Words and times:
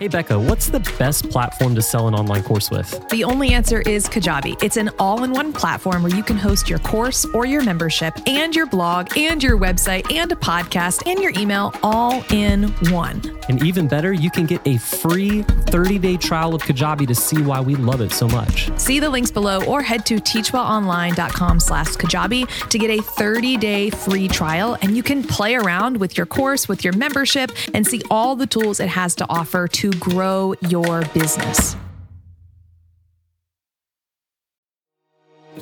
Hey, 0.00 0.08
Becca, 0.08 0.40
what's 0.40 0.70
the 0.70 0.80
best 0.98 1.28
platform 1.28 1.74
to 1.74 1.82
sell 1.82 2.08
an 2.08 2.14
online 2.14 2.42
course 2.42 2.70
with? 2.70 3.06
The 3.10 3.22
only 3.22 3.52
answer 3.52 3.82
is 3.82 4.08
Kajabi. 4.08 4.62
It's 4.62 4.78
an 4.78 4.88
all 4.98 5.24
in 5.24 5.30
one 5.30 5.52
platform 5.52 6.02
where 6.02 6.16
you 6.16 6.22
can 6.22 6.38
host 6.38 6.70
your 6.70 6.78
course 6.78 7.26
or 7.34 7.44
your 7.44 7.62
membership 7.62 8.14
and 8.26 8.56
your 8.56 8.64
blog 8.64 9.14
and 9.14 9.42
your 9.42 9.58
website 9.58 10.10
and 10.10 10.32
a 10.32 10.36
podcast 10.36 11.06
and 11.06 11.20
your 11.20 11.32
email 11.36 11.74
all 11.82 12.24
in 12.30 12.70
one. 12.90 13.20
And 13.50 13.60
even 13.64 13.88
better, 13.88 14.12
you 14.12 14.30
can 14.30 14.46
get 14.46 14.64
a 14.64 14.78
free 14.78 15.42
30 15.42 15.98
day 15.98 16.16
trial 16.16 16.54
of 16.54 16.62
Kajabi 16.62 17.04
to 17.08 17.16
see 17.16 17.42
why 17.42 17.60
we 17.60 17.74
love 17.74 18.00
it 18.00 18.12
so 18.12 18.28
much. 18.28 18.70
See 18.78 19.00
the 19.00 19.10
links 19.10 19.32
below 19.32 19.64
or 19.64 19.82
head 19.82 20.06
to 20.06 20.18
teachwellonline.com 20.18 21.58
slash 21.58 21.88
Kajabi 21.96 22.68
to 22.68 22.78
get 22.78 22.90
a 22.90 23.02
30 23.02 23.56
day 23.56 23.90
free 23.90 24.28
trial 24.28 24.78
and 24.82 24.96
you 24.96 25.02
can 25.02 25.24
play 25.24 25.56
around 25.56 25.96
with 25.96 26.16
your 26.16 26.26
course, 26.26 26.68
with 26.68 26.84
your 26.84 26.92
membership, 26.92 27.50
and 27.74 27.84
see 27.84 28.00
all 28.08 28.36
the 28.36 28.46
tools 28.46 28.78
it 28.78 28.88
has 28.88 29.16
to 29.16 29.26
offer 29.28 29.66
to 29.66 29.90
grow 29.94 30.54
your 30.68 31.02
business. 31.06 31.74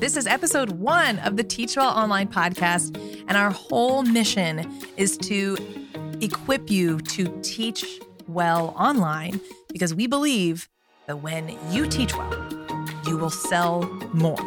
This 0.01 0.17
is 0.17 0.29
episode 0.29 0.71
one 0.71 1.19
of 1.19 1.37
the 1.37 1.43
Teach 1.43 1.77
Well 1.77 1.89
Online 1.89 2.29
podcast, 2.29 2.97
and 3.27 3.37
our 3.37 3.51
whole 3.51 4.05
mission 4.05 4.71
is 4.97 5.19
to 5.19 5.57
equip 6.21 6.71
you 6.71 7.01
to 7.01 7.37
teach 7.43 7.85
well 8.29 8.75
online 8.79 9.41
because 9.73 9.93
we 9.97 10.07
believe 10.07 10.69
that 11.09 11.17
when 11.17 11.59
you 11.73 11.89
teach 11.89 12.17
well, 12.17 12.33
you 13.09 13.19
will 13.19 13.29
sell 13.29 13.83
more. 14.13 14.41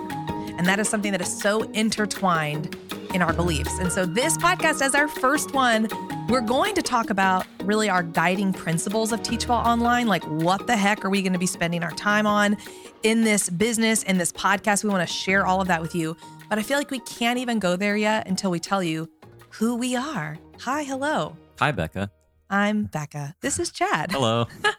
And 0.58 0.66
that 0.68 0.80
is 0.80 0.88
something 0.88 1.12
that 1.12 1.20
is 1.20 1.42
so 1.42 1.64
intertwined 1.72 2.74
in 3.14 3.22
our 3.22 3.34
beliefs. 3.34 3.78
And 3.78 3.92
so, 3.92 4.06
this 4.06 4.38
podcast, 4.38 4.82
as 4.82 4.96
our 4.96 5.10
first 5.10 5.54
one, 5.54 5.90
we're 6.30 6.40
going 6.40 6.76
to 6.76 6.82
talk 6.82 7.10
about 7.10 7.46
really 7.66 7.90
our 7.90 8.04
guiding 8.04 8.54
principles 8.54 9.12
of 9.12 9.22
Teach 9.24 9.48
Well 9.48 9.60
Online. 9.60 10.08
Like, 10.08 10.24
what 10.24 10.68
the 10.68 10.76
heck 10.76 11.06
are 11.06 11.10
we 11.10 11.22
going 11.22 11.34
to 11.34 11.40
be 11.40 11.46
spending 11.46 11.84
our 11.84 11.92
time 11.92 12.26
on 12.26 12.58
in 13.04 13.24
this 13.24 13.50
business, 13.50 14.04
in 14.04 14.18
this 14.18 14.32
podcast? 14.32 14.84
We 14.84 14.90
want 14.90 15.08
to 15.08 15.14
share 15.14 15.46
all 15.46 15.62
of 15.62 15.68
that 15.68 15.82
with 15.82 15.96
you. 15.96 16.16
But 16.50 16.60
I 16.60 16.64
feel 16.64 16.78
like 16.78 16.92
we 16.92 17.00
can't 17.00 17.40
even 17.40 17.60
go 17.60 17.76
there 17.76 17.96
yet 17.96 18.28
until 18.28 18.52
we 18.52 18.60
tell 18.60 18.84
you 18.84 19.10
who 19.50 19.76
we 19.76 19.96
are. 19.96 20.38
Hi, 20.62 20.84
hello. 20.84 21.36
Hi, 21.60 21.72
Becca. 21.72 22.12
I'm 22.50 22.84
Becca. 22.86 23.36
This 23.42 23.60
is 23.60 23.72
Chad. 23.72 24.12
Hello. 24.12 24.48
that 24.62 24.76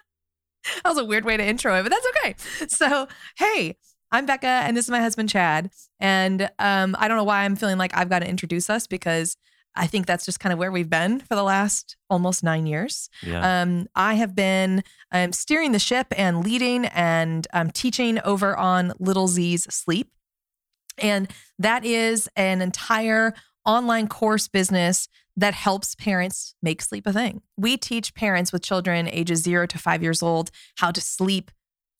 was 0.85 0.99
a 0.99 1.05
weird 1.05 1.25
way 1.25 1.37
to 1.37 1.45
intro 1.45 1.79
it, 1.79 1.83
but 1.83 1.91
that's 1.91 2.07
okay. 2.09 2.35
So, 2.69 3.09
hey, 3.37 3.77
I'm 4.11 4.27
Becca, 4.27 4.47
and 4.47 4.77
this 4.77 4.85
is 4.85 4.91
my 4.91 5.01
husband, 5.01 5.29
Chad. 5.29 5.71
And 5.99 6.51
um, 6.59 6.95
I 6.99 7.09
don't 7.09 7.17
know 7.17 7.25
why 7.25 7.45
I'm 7.45 7.57
feeling 7.57 7.79
like 7.79 7.97
I've 7.97 8.11
got 8.11 8.19
to 8.19 8.29
introduce 8.29 8.69
us 8.69 8.87
because 8.87 9.37
I 9.75 9.87
think 9.87 10.07
that's 10.07 10.25
just 10.25 10.41
kind 10.41 10.53
of 10.53 10.59
where 10.59 10.71
we've 10.71 10.91
been 10.91 11.21
for 11.21 11.35
the 11.35 11.43
last 11.43 11.97
almost 12.11 12.43
nine 12.43 12.67
years. 12.67 13.09
Yeah. 13.23 13.63
Um, 13.63 13.87
I 13.95 14.15
have 14.15 14.35
been 14.35 14.83
um, 15.11 15.33
steering 15.33 15.73
the 15.73 15.79
ship 15.79 16.09
and 16.17 16.45
leading 16.45 16.87
and 16.87 17.47
um, 17.53 17.71
teaching 17.71 18.21
over 18.25 18.57
on 18.57 18.93
Little 18.99 19.29
Z's 19.29 19.65
Sleep. 19.65 20.11
And 20.99 21.31
that 21.59 21.85
is 21.85 22.29
an 22.37 22.61
entire 22.61 23.35
online 23.65 24.09
course 24.09 24.49
business 24.49 25.09
that 25.37 25.55
helps 25.55 25.95
parents 25.95 26.55
make 26.63 26.83
sleep 26.83 27.07
a 27.07 27.13
thing. 27.13 27.41
We 27.57 27.77
teach 27.77 28.15
parents 28.15 28.53
with 28.53 28.63
children 28.63 29.09
ages 29.09 29.43
zero 29.43 29.67
to 29.67 29.79
five 29.79 30.03
years 30.03 30.23
old 30.23 30.51
how 30.77 30.91
to 30.91 31.01
sleep 31.01 31.51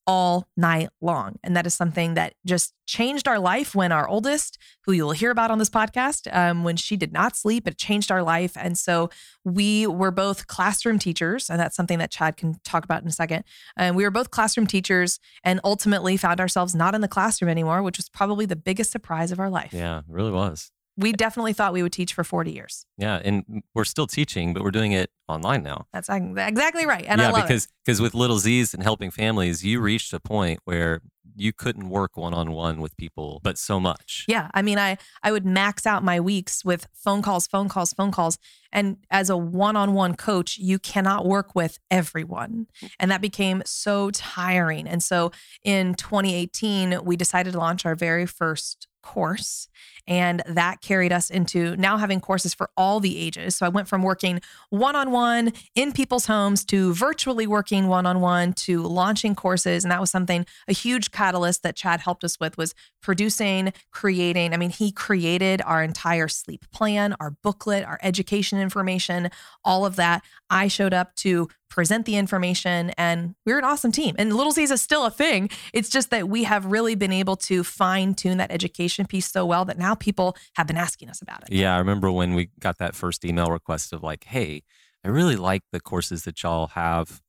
all 0.05 0.47
night 0.57 0.89
long. 1.01 1.39
And 1.43 1.55
that 1.55 1.65
is 1.65 1.73
something 1.73 2.15
that 2.15 2.33
just 2.45 2.73
changed 2.85 3.27
our 3.27 3.39
life 3.39 3.73
when 3.73 3.91
our 3.91 4.07
oldest, 4.07 4.57
who 4.85 4.91
you'll 4.91 5.11
hear 5.11 5.31
about 5.31 5.51
on 5.51 5.59
this 5.59 5.69
podcast, 5.69 6.33
um, 6.35 6.63
when 6.63 6.75
she 6.75 6.97
did 6.97 7.13
not 7.13 7.35
sleep, 7.35 7.67
it 7.67 7.77
changed 7.77 8.11
our 8.11 8.21
life. 8.21 8.57
And 8.57 8.77
so 8.77 9.09
we 9.45 9.87
were 9.87 10.11
both 10.11 10.47
classroom 10.47 10.99
teachers, 10.99 11.49
and 11.49 11.59
that's 11.59 11.75
something 11.75 11.99
that 11.99 12.11
Chad 12.11 12.35
can 12.37 12.55
talk 12.63 12.83
about 12.83 13.01
in 13.01 13.07
a 13.07 13.11
second. 13.11 13.45
And 13.77 13.95
we 13.95 14.03
were 14.03 14.11
both 14.11 14.31
classroom 14.31 14.67
teachers 14.67 15.19
and 15.43 15.59
ultimately 15.63 16.17
found 16.17 16.39
ourselves 16.41 16.75
not 16.75 16.95
in 16.95 17.01
the 17.01 17.07
classroom 17.07 17.49
anymore, 17.49 17.81
which 17.81 17.97
was 17.97 18.09
probably 18.09 18.45
the 18.45 18.55
biggest 18.55 18.91
surprise 18.91 19.31
of 19.31 19.39
our 19.39 19.49
life. 19.49 19.73
Yeah, 19.73 19.99
it 19.99 20.05
really 20.07 20.31
was. 20.31 20.71
We 20.95 21.11
definitely 21.11 21.53
thought 21.53 21.73
we 21.73 21.81
would 21.81 21.93
teach 21.93 22.13
for 22.13 22.23
40 22.23 22.51
years. 22.51 22.85
Yeah. 22.97 23.19
And 23.23 23.63
we're 23.73 23.83
still 23.85 24.07
teaching, 24.07 24.53
but 24.53 24.63
we're 24.63 24.71
doing 24.71 24.91
it 24.91 25.09
online 25.27 25.63
now. 25.63 25.87
That's 25.93 26.09
exactly 26.09 26.85
right. 26.85 27.05
And 27.07 27.19
yeah, 27.19 27.29
I 27.29 27.31
love 27.31 27.43
because 27.43 27.67
because 27.83 27.99
with 28.01 28.13
Little 28.13 28.37
Z's 28.37 28.73
and 28.73 28.83
helping 28.83 29.11
families, 29.11 29.63
you 29.63 29.79
reached 29.81 30.13
a 30.13 30.19
point 30.19 30.59
where 30.65 31.01
you 31.35 31.51
couldn't 31.51 31.89
work 31.89 32.15
one 32.15 32.33
on 32.33 32.51
one 32.51 32.79
with 32.79 32.95
people, 32.97 33.39
but 33.43 33.57
so 33.57 33.79
much. 33.79 34.25
Yeah, 34.27 34.49
I 34.53 34.61
mean, 34.61 34.77
I 34.77 34.97
I 35.21 35.31
would 35.31 35.45
max 35.45 35.85
out 35.85 36.03
my 36.03 36.19
weeks 36.19 36.63
with 36.63 36.87
phone 36.93 37.21
calls, 37.21 37.47
phone 37.47 37.69
calls, 37.69 37.93
phone 37.93 38.11
calls, 38.11 38.37
and 38.71 38.97
as 39.09 39.29
a 39.29 39.37
one-on-one 39.37 40.15
coach, 40.15 40.57
you 40.57 40.79
cannot 40.79 41.25
work 41.25 41.55
with 41.55 41.79
everyone, 41.89 42.67
and 42.99 43.09
that 43.11 43.21
became 43.21 43.63
so 43.65 44.11
tiring. 44.11 44.87
And 44.87 45.01
so, 45.01 45.31
in 45.63 45.95
2018, 45.95 47.03
we 47.03 47.15
decided 47.15 47.53
to 47.53 47.59
launch 47.59 47.85
our 47.85 47.95
very 47.95 48.25
first 48.25 48.87
course. 49.01 49.67
And 50.07 50.41
that 50.45 50.81
carried 50.81 51.13
us 51.13 51.29
into 51.29 51.75
now 51.77 51.97
having 51.97 52.19
courses 52.19 52.53
for 52.53 52.69
all 52.75 52.99
the 52.99 53.17
ages. 53.17 53.55
So 53.55 53.65
I 53.65 53.69
went 53.69 53.87
from 53.87 54.03
working 54.03 54.41
one 54.69 54.95
on 54.95 55.11
one 55.11 55.53
in 55.75 55.91
people's 55.91 56.25
homes 56.25 56.65
to 56.65 56.93
virtually 56.93 57.47
working 57.47 57.87
one 57.87 58.05
on 58.05 58.19
one 58.19 58.53
to 58.53 58.81
launching 58.83 59.35
courses. 59.35 59.83
And 59.83 59.91
that 59.91 60.01
was 60.01 60.11
something, 60.11 60.45
a 60.67 60.73
huge 60.73 61.11
catalyst 61.11 61.63
that 61.63 61.75
Chad 61.75 62.01
helped 62.01 62.23
us 62.23 62.39
with 62.39 62.57
was 62.57 62.75
producing, 63.01 63.73
creating. 63.91 64.53
I 64.53 64.57
mean, 64.57 64.71
he 64.71 64.91
created 64.91 65.61
our 65.65 65.83
entire 65.83 66.27
sleep 66.27 66.65
plan, 66.71 67.15
our 67.19 67.31
booklet, 67.31 67.85
our 67.85 67.99
education 68.01 68.59
information, 68.59 69.29
all 69.63 69.85
of 69.85 69.95
that. 69.95 70.23
I 70.49 70.67
showed 70.67 70.93
up 70.93 71.15
to 71.15 71.47
present 71.73 72.05
the 72.05 72.15
information 72.15 72.91
and 72.99 73.33
we're 73.47 73.57
an 73.57 73.63
awesome 73.63 73.91
team. 73.91 74.15
And 74.19 74.35
Little 74.35 74.51
Z's 74.51 74.69
is 74.69 74.79
still 74.79 75.07
a 75.07 75.09
thing. 75.09 75.49
It's 75.73 75.89
just 75.89 76.11
that 76.11 76.29
we 76.29 76.43
have 76.43 76.67
really 76.67 76.93
been 76.93 77.11
able 77.11 77.35
to 77.37 77.63
fine 77.63 78.13
tune 78.13 78.37
that 78.37 78.51
education 78.51 79.07
piece 79.07 79.31
so 79.31 79.43
well 79.43 79.65
that 79.65 79.79
now 79.79 79.92
people 79.95 80.35
have 80.55 80.67
been 80.67 80.77
asking 80.77 81.09
us 81.09 81.21
about 81.21 81.43
it. 81.43 81.51
Yeah, 81.51 81.75
I 81.75 81.79
remember 81.79 82.11
when 82.11 82.33
we 82.33 82.49
got 82.59 82.77
that 82.79 82.95
first 82.95 83.25
email 83.25 83.47
request 83.47 83.93
of 83.93 84.03
like, 84.03 84.25
"Hey, 84.25 84.63
I 85.03 85.09
really 85.09 85.35
like 85.35 85.63
the 85.71 85.79
courses 85.79 86.23
that 86.23 86.41
y'all 86.43 86.67
have. 86.67 87.21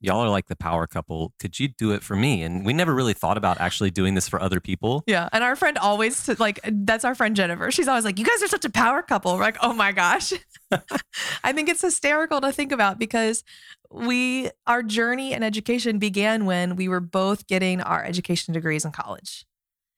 Y'all 0.00 0.20
are 0.20 0.28
like 0.28 0.48
the 0.48 0.56
power 0.56 0.86
couple. 0.86 1.32
Could 1.38 1.58
you 1.58 1.68
do 1.68 1.92
it 1.92 2.02
for 2.02 2.16
me?" 2.16 2.42
And 2.42 2.64
we 2.64 2.72
never 2.72 2.94
really 2.94 3.14
thought 3.14 3.38
about 3.38 3.60
actually 3.60 3.90
doing 3.90 4.14
this 4.14 4.28
for 4.28 4.40
other 4.40 4.60
people. 4.60 5.02
Yeah. 5.06 5.28
And 5.32 5.42
our 5.42 5.56
friend 5.56 5.78
always, 5.78 6.28
like, 6.38 6.60
that's 6.64 7.04
our 7.04 7.14
friend 7.14 7.34
Jennifer. 7.34 7.70
She's 7.70 7.88
always 7.88 8.04
like, 8.04 8.18
you 8.18 8.24
guys 8.24 8.42
are 8.42 8.48
such 8.48 8.64
a 8.64 8.70
power 8.70 9.02
couple. 9.02 9.34
We're 9.34 9.40
like, 9.40 9.58
oh 9.62 9.72
my 9.72 9.92
gosh. 9.92 10.32
I 11.44 11.52
think 11.52 11.68
it's 11.68 11.82
hysterical 11.82 12.40
to 12.42 12.52
think 12.52 12.72
about 12.72 12.98
because 12.98 13.44
we, 13.90 14.50
our 14.66 14.82
journey 14.82 15.32
in 15.32 15.42
education 15.42 15.98
began 15.98 16.46
when 16.46 16.76
we 16.76 16.88
were 16.88 17.00
both 17.00 17.46
getting 17.46 17.80
our 17.80 18.04
education 18.04 18.52
degrees 18.52 18.84
in 18.84 18.92
college. 18.92 19.46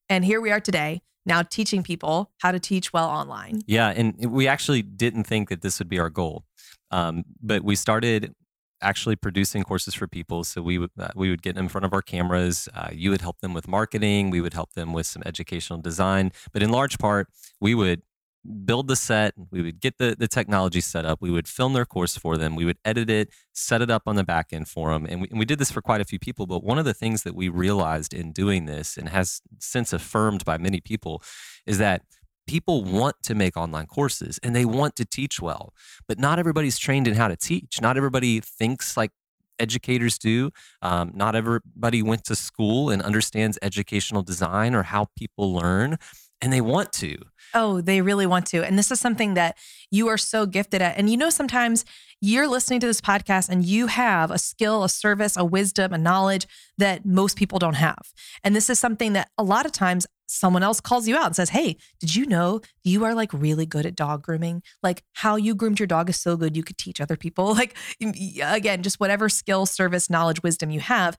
And 0.09 0.25
here 0.25 0.41
we 0.41 0.51
are 0.51 0.61
today, 0.61 1.01
now 1.27 1.43
teaching 1.43 1.83
people 1.83 2.31
how 2.39 2.53
to 2.53 2.61
teach 2.61 2.93
well 2.93 3.09
online. 3.09 3.61
Yeah, 3.67 3.89
and 3.89 4.15
we 4.31 4.49
actually 4.49 4.83
didn't 4.83 5.25
think 5.25 5.49
that 5.49 5.61
this 5.61 5.79
would 5.79 5.89
be 5.89 5.99
our 5.99 6.11
goal, 6.11 6.45
um, 6.91 7.25
but 7.43 7.63
we 7.63 7.77
started 7.77 8.35
actually 8.83 9.17
producing 9.17 9.63
courses 9.63 9.95
for 9.95 10.07
people. 10.07 10.45
So 10.45 10.63
we 10.63 10.79
would 10.79 10.91
uh, 10.99 11.09
we 11.15 11.31
would 11.31 11.43
get 11.43 11.57
in 11.57 11.69
front 11.69 11.85
of 11.85 11.93
our 11.93 12.03
cameras. 12.03 12.69
Uh, 12.75 12.89
you 12.93 13.11
would 13.11 13.21
help 13.21 13.41
them 13.41 13.55
with 13.55 13.69
marketing. 13.69 14.31
We 14.31 14.41
would 14.41 14.55
help 14.55 14.73
them 14.75 14.93
with 14.93 15.07
some 15.07 15.23
educational 15.27 15.81
design. 15.81 16.33
But 16.53 16.63
in 16.63 16.71
large 16.71 16.99
part, 16.99 17.29
we 17.61 17.75
would 17.75 18.03
build 18.65 18.89
the 18.89 18.97
set. 18.97 19.35
We 19.51 19.63
would 19.63 19.81
get 19.81 19.99
the 19.99 20.17
the 20.19 20.29
technology 20.29 20.81
set 20.81 21.05
up. 21.05 21.21
We 21.21 21.31
would 21.31 21.49
film 21.49 21.73
their 21.73 21.85
course 21.85 22.17
for 22.17 22.37
them. 22.37 22.57
We 22.57 22.65
would 22.65 22.79
edit 22.85 23.11
it, 23.11 23.31
set 23.53 23.83
it 23.83 23.91
up 23.91 24.03
on 24.07 24.17
the 24.17 24.25
back 24.25 24.49
end 24.53 24.69
for 24.69 24.93
them. 24.93 25.07
And 25.09 25.23
we, 25.23 25.29
and 25.29 25.39
we 25.39 25.45
did 25.45 25.59
this 25.59 25.71
for 25.71 25.83
quite 25.83 26.01
a 26.01 26.05
few 26.05 26.19
people. 26.19 26.47
But 26.47 26.65
one 26.65 26.79
of 26.79 26.85
the 26.85 26.95
things 26.95 27.23
that 27.25 27.35
we 27.35 27.49
realized 27.49 28.15
in 28.15 28.33
doing 28.33 28.67
this, 28.67 28.97
and 28.97 29.09
has 29.09 29.41
since 29.59 29.93
affirmed 29.93 30.45
by 30.45 30.59
many 30.59 30.81
people, 30.81 31.23
is 31.67 31.79
that 31.79 32.03
people 32.47 32.85
want 32.85 33.17
to 33.25 33.35
make 33.35 33.57
online 33.57 33.87
courses 33.87 34.39
and 34.43 34.55
they 34.55 34.65
want 34.65 34.97
to 34.97 35.05
teach 35.05 35.41
well, 35.41 35.75
but 36.09 36.19
not 36.19 36.39
everybody's 36.39 36.79
trained 36.79 37.09
in 37.09 37.15
how 37.15 37.29
to 37.29 37.37
teach. 37.37 37.81
Not 37.81 37.97
everybody 37.97 38.41
thinks 38.41 38.97
like 38.97 39.11
educators 39.59 40.19
do. 40.19 40.51
Um, 40.83 41.13
not 41.15 41.35
everybody 41.35 42.03
went 42.03 42.25
to 42.25 42.37
school 42.37 42.91
and 42.91 43.03
understands 43.03 43.59
educational 43.63 44.23
design 44.23 44.75
or 44.75 44.85
how 44.85 45.09
people 45.17 45.53
learn, 45.53 45.99
and 46.41 46.53
they 46.53 46.61
want 46.61 46.93
to. 46.95 47.17
Oh, 47.55 47.81
they 47.81 48.03
really 48.03 48.27
want 48.27 48.47
to. 48.49 48.65
And 48.65 48.79
this 48.79 48.91
is 48.91 49.01
something 49.01 49.35
that 49.35 49.57
you 49.91 50.09
are 50.09 50.19
so 50.19 50.47
gifted 50.47 50.83
at. 50.83 50.99
And 50.99 51.09
you 51.09 51.17
know, 51.17 51.31
sometimes 51.31 51.85
you're 52.21 52.49
listening 52.49 52.81
to 52.81 52.87
this 52.87 53.01
podcast 53.01 53.49
and 53.49 53.65
you 53.65 53.87
have 53.89 54.31
a 54.31 54.39
skill, 54.39 54.85
a 54.85 54.89
service, 54.89 55.37
a 55.37 55.45
wisdom, 55.45 55.93
a 55.93 55.99
knowledge 55.99 56.47
that 56.79 57.05
most 57.05 57.37
people 57.37 57.59
don't 57.59 57.75
have. 57.75 58.13
And 58.43 58.57
this 58.57 58.71
is 58.71 58.79
something 58.79 59.13
that 59.13 59.31
a 59.37 59.43
lot 59.43 59.67
of 59.67 59.73
times 59.73 60.07
someone 60.27 60.63
else 60.63 60.81
calls 60.81 61.07
you 61.07 61.17
out 61.17 61.27
and 61.27 61.37
says, 61.37 61.51
Hey, 61.51 61.77
did 62.01 62.17
you 62.17 62.27
know 62.27 62.61
you 62.83 63.05
are 63.05 63.15
like 63.15 63.33
really 63.33 63.67
good 63.67 63.87
at 63.87 63.95
dog 63.95 64.23
grooming? 64.23 64.63
Like 64.83 65.05
how 65.13 65.37
you 65.37 65.55
groomed 65.55 65.79
your 65.79 65.87
dog 65.87 66.11
is 66.11 66.19
so 66.19 66.37
good 66.37 66.57
you 66.57 66.65
could 66.65 66.79
teach 66.79 67.01
other 67.01 67.17
people. 67.17 67.47
Like, 67.57 67.75
again, 68.43 68.83
just 68.83 69.01
whatever 69.01 69.31
skill, 69.31 69.65
service, 69.65 70.11
knowledge, 70.11 70.43
wisdom 70.43 70.69
you 70.69 70.81
have. 70.81 71.17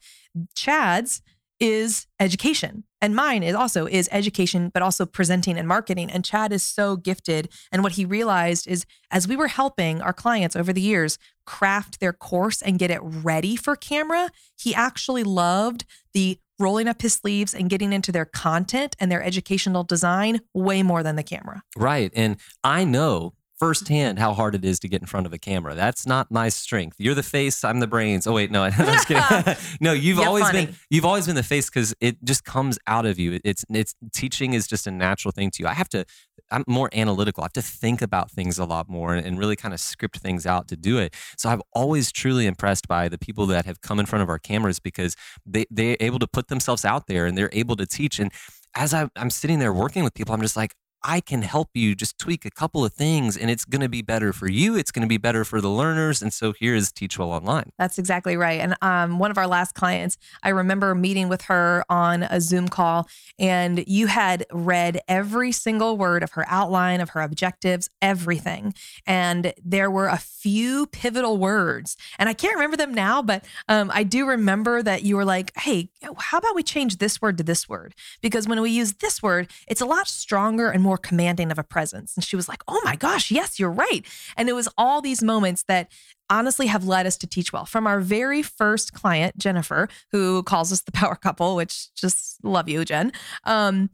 Chad's 0.55 1.21
is 1.59 2.07
education. 2.19 2.83
And 3.01 3.15
mine 3.15 3.43
is 3.43 3.55
also 3.55 3.85
is 3.85 4.09
education 4.11 4.69
but 4.73 4.81
also 4.81 5.05
presenting 5.05 5.57
and 5.57 5.67
marketing. 5.67 6.11
And 6.11 6.25
chad 6.25 6.51
is 6.51 6.63
so 6.63 6.95
gifted. 6.95 7.49
And 7.71 7.83
what 7.83 7.93
he 7.93 8.05
realized 8.05 8.67
is 8.67 8.85
as 9.11 9.27
we 9.27 9.35
were 9.35 9.47
helping 9.47 10.01
our 10.01 10.13
clients 10.13 10.55
over 10.55 10.73
the 10.73 10.81
years 10.81 11.17
craft 11.45 11.99
their 11.99 12.13
course 12.13 12.61
and 12.61 12.77
get 12.77 12.91
it 12.91 12.99
ready 13.01 13.55
for 13.55 13.75
camera 13.77 14.29
he 14.57 14.75
actually 14.75 15.23
loved 15.23 15.85
the 16.13 16.37
rolling 16.59 16.87
up 16.87 17.01
his 17.01 17.13
sleeves 17.13 17.53
and 17.53 17.69
getting 17.69 17.93
into 17.93 18.11
their 18.11 18.25
content 18.25 18.95
and 18.99 19.11
their 19.11 19.23
educational 19.23 19.83
design 19.83 20.41
way 20.53 20.81
more 20.83 21.03
than 21.03 21.15
the 21.15 21.23
camera. 21.23 21.61
Right. 21.77 22.11
And 22.15 22.37
I 22.63 22.83
know 22.83 23.33
firsthand 23.59 24.19
how 24.19 24.33
hard 24.33 24.55
it 24.55 24.63
is 24.63 24.79
to 24.81 24.87
get 24.87 25.01
in 25.01 25.07
front 25.07 25.25
of 25.25 25.33
a 25.33 25.37
camera. 25.37 25.73
That's 25.75 26.05
not 26.05 26.29
my 26.31 26.49
strength. 26.49 26.95
You're 26.99 27.15
the 27.15 27.23
face, 27.23 27.63
I'm 27.63 27.79
the 27.79 27.87
brains. 27.87 28.27
Oh 28.27 28.33
wait, 28.33 28.51
no, 28.51 28.63
I'm 28.65 28.71
just 28.71 29.07
kidding. 29.07 29.55
no, 29.81 29.93
you've 29.93 30.19
Yeah, 30.19 30.25
always 30.27 30.45
funny. 30.45 30.65
been 30.67 30.75
you've 30.89 31.05
always 31.05 31.25
been 31.25 31.35
the 31.35 31.43
face 31.43 31.69
because 31.69 31.95
it 31.99 32.23
just 32.23 32.43
comes 32.43 32.77
out 32.87 33.05
of 33.05 33.19
you. 33.19 33.39
It's 33.43 33.65
it's 33.69 33.95
teaching 34.13 34.53
is 34.53 34.67
just 34.67 34.87
a 34.87 34.91
natural 34.91 35.31
thing 35.31 35.51
to 35.51 35.63
you. 35.63 35.67
I 35.67 35.73
have 35.73 35.89
to 35.89 36.05
I'm 36.51 36.63
more 36.67 36.89
analytical. 36.93 37.43
I 37.43 37.45
have 37.45 37.53
to 37.53 37.61
think 37.61 38.01
about 38.01 38.31
things 38.31 38.57
a 38.57 38.65
lot 38.65 38.87
more 38.89 39.13
and, 39.13 39.25
and 39.25 39.37
really 39.37 39.55
kind 39.55 39.73
of 39.73 39.79
script 39.79 40.19
things 40.19 40.45
out 40.45 40.67
to 40.69 40.77
do 40.77 40.97
it. 40.97 41.13
So 41.37 41.49
I've 41.49 41.61
always 41.73 42.11
truly 42.11 42.45
impressed 42.45 42.87
by 42.87 43.09
the 43.09 43.17
people 43.17 43.45
that 43.47 43.65
have 43.65 43.81
come 43.81 43.99
in 43.99 44.05
front 44.05 44.23
of 44.23 44.29
our 44.29 44.39
cameras 44.39 44.79
because 44.79 45.15
they 45.45 45.65
they're 45.71 45.97
able 45.99 46.19
to 46.19 46.27
put 46.27 46.47
themselves 46.47 46.85
out 46.85 47.07
there 47.07 47.25
and 47.25 47.37
they're 47.37 47.49
able 47.51 47.75
to 47.77 47.85
teach. 47.85 48.19
And 48.19 48.31
as 48.75 48.93
I, 48.93 49.09
I'm 49.15 49.29
sitting 49.29 49.59
there 49.59 49.73
working 49.73 50.03
with 50.03 50.13
people, 50.13 50.33
I'm 50.35 50.41
just 50.41 50.55
like, 50.55 50.75
I 51.09 51.21
can 51.21 51.41
help 51.41 51.69
you 51.73 51.95
just 51.95 52.19
tweak 52.19 52.43
a 52.43 52.51
couple 52.51 52.83
of 52.83 52.91
things 52.91 53.37
and 53.37 53.49
it's 53.49 53.63
going 53.63 53.81
to 53.81 53.87
be 53.87 54.01
better 54.01 54.33
for 54.33 54.49
you. 54.49 54.75
It's 54.75 54.91
going 54.91 55.03
to 55.03 55.07
be 55.07 55.17
better 55.17 55.45
for 55.45 55.61
the 55.61 55.69
learners. 55.69 56.21
And 56.21 56.33
so 56.33 56.51
here 56.51 56.75
is 56.75 56.91
Teach 56.91 57.17
Well 57.17 57.31
Online. 57.31 57.71
That's 57.79 57.97
exactly 57.97 58.35
right. 58.35 58.59
And 58.59 58.75
um, 58.81 59.17
one 59.17 59.31
of 59.31 59.37
our 59.37 59.47
last 59.47 59.73
clients, 59.73 60.17
I 60.43 60.49
remember 60.49 60.93
meeting 60.93 61.29
with 61.29 61.43
her 61.43 61.85
on 61.89 62.23
a 62.23 62.41
Zoom 62.41 62.67
call, 62.67 63.07
and 63.39 63.85
you 63.87 64.07
had 64.07 64.45
read 64.51 64.99
every 65.07 65.53
single 65.53 65.97
word 65.97 66.23
of 66.23 66.33
her 66.33 66.43
outline, 66.49 66.99
of 66.99 67.11
her 67.11 67.21
objectives, 67.21 67.89
everything. 68.01 68.73
And 69.05 69.53
there 69.63 69.89
were 69.89 70.07
a 70.07 70.17
few 70.17 70.87
pivotal 70.87 71.37
words, 71.37 71.95
and 72.19 72.27
I 72.27 72.33
can't 72.33 72.55
remember 72.55 72.75
them 72.75 72.93
now, 72.93 73.21
but 73.21 73.45
um, 73.69 73.89
I 73.93 74.03
do 74.03 74.27
remember 74.27 74.83
that 74.83 75.03
you 75.03 75.15
were 75.15 75.25
like, 75.25 75.57
hey, 75.57 75.89
how 76.17 76.39
about 76.39 76.53
we 76.53 76.63
change 76.63 76.97
this 76.97 77.21
word 77.21 77.37
to 77.37 77.43
this 77.45 77.69
word? 77.69 77.95
Because 78.21 78.45
when 78.45 78.59
we 78.61 78.71
use 78.71 78.95
this 78.95 79.23
word, 79.23 79.49
it's 79.69 79.79
a 79.79 79.85
lot 79.85 80.09
stronger 80.09 80.69
and 80.69 80.83
more 80.83 80.96
commanding 80.97 81.51
of 81.51 81.59
a 81.59 81.63
presence. 81.63 82.15
And 82.15 82.23
she 82.23 82.35
was 82.35 82.47
like, 82.47 82.63
oh 82.67 82.81
my 82.83 82.95
gosh, 82.95 83.31
yes, 83.31 83.59
you're 83.59 83.71
right. 83.71 84.05
And 84.35 84.49
it 84.49 84.53
was 84.53 84.67
all 84.77 85.01
these 85.01 85.23
moments 85.23 85.63
that 85.67 85.91
honestly 86.29 86.67
have 86.67 86.85
led 86.85 87.05
us 87.05 87.17
to 87.17 87.27
teach 87.27 87.53
well 87.53 87.65
from 87.65 87.87
our 87.87 87.99
very 87.99 88.41
first 88.41 88.91
client 88.91 89.37
jennifer 89.37 89.87
who 90.11 90.43
calls 90.43 90.71
us 90.73 90.81
the 90.81 90.91
power 90.91 91.15
couple 91.15 91.55
which 91.55 91.93
just 91.95 92.43
love 92.43 92.67
you 92.67 92.83
jen 92.83 93.11
um, 93.45 93.89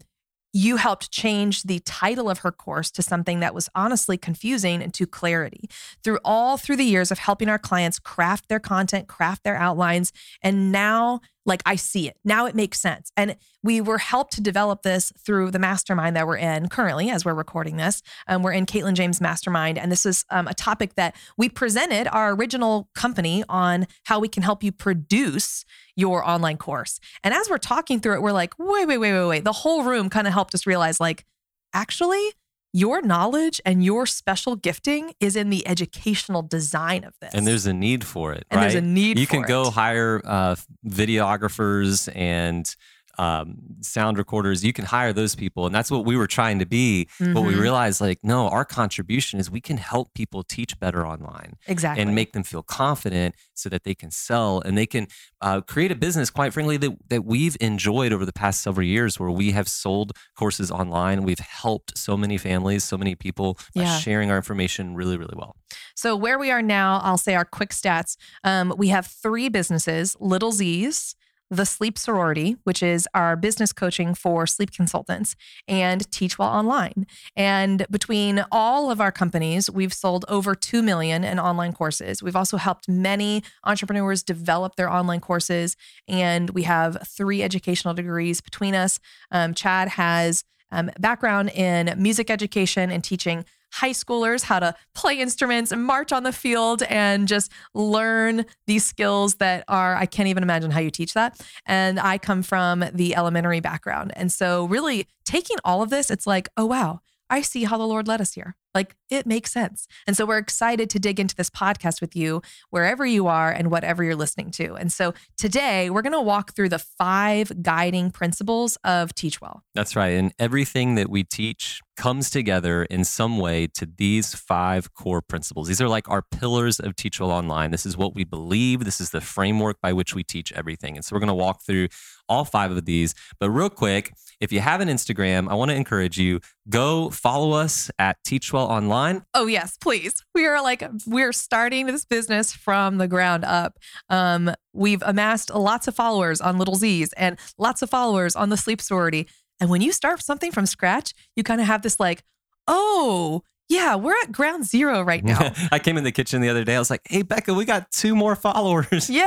you 0.56 0.78
helped 0.78 1.12
change 1.12 1.64
the 1.64 1.80
title 1.80 2.30
of 2.30 2.40
her 2.40 2.52
course 2.52 2.92
to 2.92 3.02
something 3.02 3.40
that 3.40 3.56
was 3.56 3.70
honestly 3.74 4.18
confusing 4.18 4.84
and 4.84 4.94
to 4.94 5.08
clarity 5.08 5.68
through 6.04 6.20
all 6.24 6.58
through 6.58 6.76
the 6.76 6.84
years 6.84 7.12
of 7.12 7.18
helping 7.18 7.50
our 7.50 7.60
clients 7.60 8.00
craft 8.00 8.48
their 8.50 8.60
content 8.60 9.08
craft 9.08 9.44
their 9.44 9.58
outlines 9.58 10.14
and 10.42 10.72
now 10.72 11.20
like 11.45 11.62
i 11.66 11.75
see 11.75 12.07
it. 12.07 12.18
Now 12.24 12.45
it 12.45 12.56
makes 12.56 12.80
sense. 12.80 13.12
And 13.18 13.36
we 13.63 13.81
were 13.81 13.98
helped 13.98 14.34
to 14.34 14.42
develop 14.42 14.84
this 14.84 15.12
through 15.18 15.51
the 15.51 15.60
mastermind 15.60 16.16
that 16.16 16.28
we're 16.28 16.38
in 16.38 16.69
currently 16.69 17.10
as 17.10 17.25
we're 17.25 17.34
recording 17.34 17.78
this. 17.78 18.01
Um, 18.28 18.44
we're 18.44 18.54
in 18.54 18.66
caitlin 18.66 18.94
james 18.94 19.22
mastermind 19.22 19.78
and 19.78 19.92
this 19.92 20.06
is 20.06 20.25
um, 20.30 20.48
a 20.48 20.54
topic 20.54 20.95
that 20.95 21.16
we 21.38 21.50
presented 21.50 22.07
our 22.07 22.34
original 22.34 22.90
company 22.95 23.44
on 23.50 23.88
how 24.06 24.19
we 24.19 24.28
can 24.28 24.44
help 24.44 24.63
you 24.63 24.72
produce 24.72 25.66
your 25.95 26.28
online 26.28 26.57
course. 26.57 27.00
And 27.24 27.34
as 27.34 27.50
we're 27.50 27.57
talking 27.57 28.00
through 28.00 28.16
it 28.16 28.22
we're 28.22 28.31
like 28.31 28.57
wait 28.57 28.88
wait 28.88 28.98
wait 28.98 29.13
wait 29.13 29.28
wait. 29.28 29.44
The 29.44 29.51
whole 29.51 29.84
room 29.84 30.10
kind 30.10 30.28
of 30.28 30.34
helped 30.34 30.56
us 30.56 30.66
realize 30.66 31.00
like 31.00 31.25
actually 31.74 32.34
your 32.74 33.04
knowledge 33.04 33.62
and 33.66 33.86
your 33.86 34.06
special 34.08 34.56
gifting 34.56 35.14
is 35.20 35.36
in 35.36 35.52
the 35.52 35.66
educational 35.68 36.42
design 36.42 37.04
of 37.04 37.14
this 37.22 37.34
And 37.34 37.46
there's 37.46 37.68
a 37.68 37.74
need 37.74 38.04
for 38.04 38.34
it. 38.34 38.46
And 38.50 38.58
right? 38.58 38.64
there's 38.64 38.75
a 38.75 38.81
need 38.81 39.20
You 39.20 39.28
can 39.28 39.44
for 39.44 39.48
go 39.48 39.70
hire 39.70 40.22
uh, 40.25 40.56
videographers 40.86 42.10
and 42.16 42.75
um, 43.18 43.56
sound 43.81 44.18
recorders. 44.18 44.63
You 44.65 44.74
can 44.74 44.86
hire 44.86 45.13
those 45.13 45.36
people. 45.36 45.65
And 45.65 45.74
that's 45.75 45.92
what 45.92 46.06
we 46.06 46.15
were 46.18 46.27
trying 46.27 46.60
to 46.60 46.65
be. 46.65 47.07
But 47.19 47.42
we 47.44 47.54
Mhm. 47.54 47.60
realized, 47.62 48.01
like, 48.01 48.19
no, 48.24 48.48
our 48.50 48.65
contribution 48.65 49.39
is 49.39 49.51
we 49.51 49.62
can 49.62 49.77
help 49.77 50.13
people 50.13 50.44
teach 50.44 50.80
better 50.80 51.06
online. 51.06 51.54
exactly 51.68 52.01
and 52.01 52.15
make 52.15 52.33
them 52.33 52.44
feel 52.44 52.63
confident 52.63 53.36
so 53.54 53.69
that 53.69 53.83
they 53.83 53.94
can 53.95 54.10
sell 54.12 54.62
and 54.65 54.77
they 54.77 54.86
can 54.86 55.07
uh, 55.42 55.62
create 55.62 55.92
a 55.92 55.95
business, 55.95 56.30
quite 56.30 56.54
frankly, 56.54 56.77
that, 56.77 56.92
that 57.10 57.25
we've 57.25 57.57
enjoyed 57.62 58.13
over 58.13 58.25
the 58.25 58.33
past 58.33 58.62
several 58.62 58.86
years 58.88 59.19
where 59.19 59.30
we 59.31 59.51
have 59.51 59.68
sold 59.68 60.13
courses 60.38 60.71
online. 60.71 61.24
We've 61.24 61.39
helped 61.39 61.98
so 61.98 62.16
many 62.18 62.38
families, 62.38 62.83
so 62.83 62.98
many 62.98 63.13
people 63.16 63.57
by 63.75 63.83
Yeah. 63.83 64.00
sharing 64.00 64.31
our 64.31 64.38
information 64.38 64.95
really, 64.95 65.18
really 65.18 65.36
well. 65.38 65.56
So 65.95 66.16
where 66.16 66.39
we 66.39 66.50
are 66.51 66.62
now, 66.62 67.00
I'll 67.04 67.18
say 67.18 67.36
our 67.36 67.45
quick 67.45 67.69
stats. 67.71 68.16
Um, 68.44 68.74
we 68.77 68.88
have 68.89 69.06
three 69.06 69.50
businesses: 69.50 70.16
Little 70.19 70.51
Z's, 70.51 71.16
the 71.56 71.66
Sleep 71.66 71.98
Sorority, 71.98 72.58
which 72.64 72.82
is 72.82 73.08
our 73.14 73.36
business 73.36 73.72
coaching 73.72 74.16
for 74.16 74.48
sleep 74.48 74.72
consultants, 74.72 75.36
and 75.68 76.10
Teach 76.12 76.40
Well 76.40 76.50
Online. 76.50 77.06
And 77.36 77.86
between 77.92 78.44
all 78.52 78.90
of 78.90 79.00
our 79.00 79.12
companies, 79.12 79.70
we've 79.70 79.94
sold 79.94 80.26
over 80.28 80.56
two 80.56 80.82
million 80.82 81.24
in 81.24 81.40
online 81.40 81.74
courses. 81.74 82.24
We've 82.24 82.36
also 82.36 82.58
helped 82.58 82.90
many 82.90 83.44
entrepreneurs 83.64 84.24
develop 84.24 84.76
their 84.76 84.90
online 84.90 85.20
courses, 85.20 85.78
and 86.08 86.50
we 86.52 86.64
have 86.64 87.08
three 87.08 87.44
educational 87.44 87.94
degrees 87.94 88.42
between 88.42 88.74
us. 88.74 89.00
Um, 89.32 89.54
Chad 89.54 89.90
has 89.90 90.44
um, 90.72 90.90
background 91.00 91.52
in 91.52 91.94
music 92.02 92.30
education 92.30 92.92
and 92.92 93.04
teaching 93.04 93.46
high 93.74 93.92
schoolers 93.92 94.44
how 94.44 94.60
to 94.60 94.75
play 94.94 95.20
instruments 95.20 95.72
and 95.72 95.84
march 95.84 96.12
on 96.12 96.22
the 96.22 96.31
field 96.31 96.84
and 96.84 97.28
just 97.28 97.52
learn 97.74 98.46
these 98.68 98.86
skills 98.86 99.36
that 99.36 99.64
are, 99.68 99.96
I 99.96 100.06
can't 100.06 100.28
even 100.28 100.44
imagine 100.44 100.70
how 100.70 100.80
you 100.80 100.92
teach 100.92 101.14
that. 101.16 101.42
And 101.66 102.00
I 102.00 102.20
come 102.20 102.44
from 102.44 102.86
the 102.94 103.16
elementary 103.16 103.62
background. 103.62 104.14
And 104.16 104.31
so, 104.31 104.66
really 104.66 105.08
taking 105.25 105.58
all 105.66 105.81
of 105.81 105.90
this, 105.90 106.12
it's 106.12 106.28
like, 106.28 106.50
oh, 106.56 106.66
wow, 106.66 107.02
I 107.30 107.42
see 107.42 107.64
how 107.64 107.78
the 107.78 107.88
Lord 107.88 108.08
led 108.08 108.22
us 108.22 108.34
here. 108.34 108.56
Like 108.75 108.96
it 109.10 109.25
makes 109.25 109.52
sense. 109.52 109.88
And 110.08 110.18
so 110.18 110.26
we're 110.26 110.40
excited 110.40 110.90
to 110.92 111.00
dig 111.00 111.19
into 111.19 111.36
this 111.36 111.50
podcast 111.50 112.02
with 112.02 112.16
you 112.16 112.42
wherever 112.72 113.06
you 113.06 113.28
are 113.28 113.52
and 113.52 113.69
whatever 113.69 114.04
you're 114.04 114.16
listening 114.16 114.52
to. 114.52 114.74
And 114.76 114.92
so 114.92 115.14
today 115.38 115.90
we're 115.90 116.02
going 116.02 116.14
to 116.14 116.22
walk 116.22 116.54
through 116.54 116.69
the 116.69 116.80
five 116.80 117.52
guiding 117.62 118.10
principles 118.10 118.78
of 118.84 119.14
Teach 119.14 119.42
Well. 119.42 119.64
That's 119.76 119.96
right. 119.96 120.14
And 120.14 120.34
everything 120.40 120.96
that 120.96 121.10
we 121.10 121.24
teach 121.24 121.81
comes 121.95 122.30
together 122.30 122.84
in 122.84 123.04
some 123.04 123.38
way 123.38 123.68
to 123.68 123.86
these 123.86 124.34
five 124.34 124.94
core 124.94 125.22
principles. 125.22 125.68
These 125.68 125.81
are 125.81 125.88
like 125.88 126.10
our 126.10 126.22
pillars 126.22 126.80
of 126.80 126.95
Teach 126.95 127.19
Well 127.19 127.31
Online. 127.31 127.72
This 127.72 127.86
is 127.86 127.95
what 127.95 128.16
we 128.16 128.24
believe. 128.24 128.84
This 128.84 129.00
is 129.00 129.12
the 129.12 129.22
framework 129.22 129.80
by 129.81 129.94
which 129.94 130.16
we 130.16 130.24
teach 130.24 130.51
everything. 130.54 130.95
And 130.95 131.06
so 131.06 131.16
we're 131.16 131.19
going 131.19 131.28
to 131.28 131.34
walk 131.34 131.63
through 131.63 131.90
all 132.28 132.45
five 132.45 132.71
of 132.71 132.85
these. 132.85 133.14
But 133.40 133.50
real 133.50 133.69
quick, 133.69 134.14
if 134.40 134.52
you 134.52 134.59
have 134.59 134.81
an 134.81 134.88
Instagram, 134.88 135.50
I 135.50 135.54
want 135.54 135.71
to 135.71 135.76
encourage 135.76 136.18
you 136.18 136.40
go 136.69 137.09
follow 137.09 137.52
us 137.52 137.92
at 138.00 138.18
Teach 138.23 138.52
Well 138.52 138.66
Online. 138.66 139.23
Oh 139.33 139.47
yes, 139.47 139.78
please. 139.78 140.23
We 140.33 140.45
are 140.45 140.62
like 140.62 140.83
we're 141.06 141.33
starting 141.33 141.85
this 141.85 142.06
business 142.06 142.54
from 142.54 142.97
the 142.97 143.07
ground 143.07 143.45
up. 143.45 143.78
Um, 144.09 144.54
we've 144.73 145.04
amassed 145.06 145.54
lots 145.54 145.88
of 145.88 145.95
followers 145.95 146.42
on 146.42 146.57
Little 146.57 146.76
Z's 146.76 147.14
and 147.14 147.38
lots 147.57 147.81
of 147.81 147.90
followers 147.90 148.35
on 148.35 148.50
the 148.50 148.57
Sleep 148.57 148.81
Sorority. 148.81 149.28
And 149.64 149.70
when 149.70 149.80
you 149.80 149.94
start 149.94 150.22
something 150.22 150.52
from 150.52 150.66
scratch, 150.66 151.14
you 151.38 151.44
kind 151.44 151.62
of 151.62 151.68
have 151.68 151.84
this 151.84 151.98
like, 151.98 152.26
oh 152.68 153.44
yeah, 153.70 153.96
we're 153.96 154.16
at 154.22 154.32
ground 154.32 154.66
zero 154.66 155.02
right 155.02 155.24
now. 155.24 155.54
I 155.72 155.80
came 155.80 155.98
in 155.98 156.04
the 156.04 156.12
kitchen 156.12 156.42
the 156.42 156.50
other 156.50 156.64
day. 156.64 156.76
I 156.76 156.80
was 156.80 156.90
like, 156.90 157.02
hey, 157.06 157.22
Becca, 157.22 157.54
we 157.54 157.66
got 157.66 157.92
two 157.92 158.16
more 158.16 158.36
followers. 158.36 159.10
Yay! 159.10 159.26